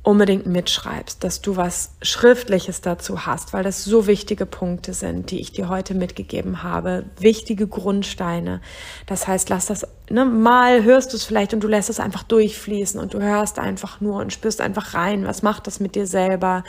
unbedingt 0.07 0.47
mitschreibst, 0.47 1.25
dass 1.25 1.41
du 1.41 1.57
was 1.57 1.91
Schriftliches 2.01 2.81
dazu 2.81 3.27
hast, 3.27 3.53
weil 3.53 3.65
das 3.65 3.83
so 3.83 4.07
wichtige 4.07 4.47
Punkte 4.47 4.95
sind, 4.95 5.33
die 5.33 5.41
ich 5.41 5.51
dir 5.51 5.69
heute 5.69 5.95
mitgegeben 5.95 6.63
habe, 6.63 7.07
wichtige 7.19 7.67
Grundsteine. 7.67 8.61
Das 9.07 9.27
heißt, 9.27 9.49
lass 9.49 9.67
das, 9.67 9.85
ne, 10.11 10.25
mal 10.25 10.85
hörst 10.85 11.13
du 11.13 11.17
es 11.17 11.25
vielleicht 11.25 11.55
und 11.55 11.61
du 11.61 11.69
lässt 11.69 11.91
es 11.91 12.01
einfach 12.01 12.23
durchfließen 12.23 13.01
und 13.01 13.15
du 13.15 13.21
hörst 13.21 13.59
einfach 13.59 14.01
nur 14.01 14.21
und 14.21 14.33
spürst 14.33 14.61
einfach 14.61 14.95
rein, 14.95 15.27
was 15.27 15.43
macht 15.43 15.67
das 15.67 15.81
mit 15.81 15.95
dir 15.95 16.07
selber. 16.07 16.65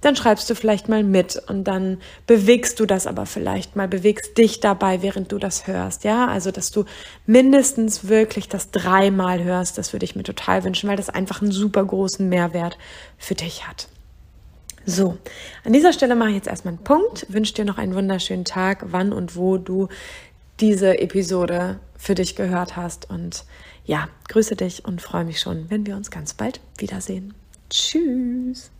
Dann 0.00 0.16
schreibst 0.16 0.48
du 0.50 0.54
vielleicht 0.54 0.88
mal 0.88 1.02
mit 1.02 1.42
und 1.48 1.64
dann 1.64 1.98
bewegst 2.26 2.78
du 2.80 2.86
das 2.86 3.06
aber 3.06 3.26
vielleicht 3.26 3.76
mal, 3.76 3.88
bewegst 3.88 4.38
dich 4.38 4.60
dabei, 4.60 5.02
während 5.02 5.32
du 5.32 5.38
das 5.38 5.66
hörst, 5.66 6.04
ja? 6.04 6.26
Also, 6.28 6.50
dass 6.50 6.70
du 6.70 6.84
mindestens 7.26 8.08
wirklich 8.08 8.48
das 8.48 8.70
dreimal 8.70 9.42
hörst, 9.42 9.78
das 9.78 9.92
würde 9.92 10.04
ich 10.04 10.16
mir 10.16 10.22
total 10.22 10.64
wünschen, 10.64 10.88
weil 10.88 10.96
das 10.96 11.10
einfach 11.10 11.42
einen 11.42 11.52
super 11.52 11.84
großen 11.84 12.28
Mehrwert 12.28 12.78
für 13.18 13.34
dich 13.34 13.66
hat. 13.66 13.88
So, 14.88 15.18
an 15.64 15.72
dieser 15.72 15.92
Stelle 15.92 16.14
mache 16.14 16.28
ich 16.28 16.36
jetzt 16.36 16.46
erstmal 16.46 16.74
einen 16.74 16.84
Punkt. 16.84 17.26
Wünsche 17.28 17.52
dir 17.52 17.64
noch 17.64 17.76
einen 17.76 17.96
wunderschönen 17.96 18.44
Tag, 18.44 18.84
wann 18.86 19.12
und 19.12 19.34
wo 19.34 19.58
du 19.58 19.88
diese 20.60 20.98
Episode 20.98 21.80
für 21.96 22.14
dich 22.14 22.36
gehört 22.36 22.76
hast. 22.76 23.10
Und 23.10 23.44
ja, 23.84 24.08
grüße 24.28 24.56
dich 24.56 24.84
und 24.84 25.00
freue 25.00 25.24
mich 25.24 25.40
schon, 25.40 25.70
wenn 25.70 25.86
wir 25.86 25.96
uns 25.96 26.10
ganz 26.10 26.34
bald 26.34 26.60
wiedersehen. 26.78 27.34
Tschüss. 27.70 28.70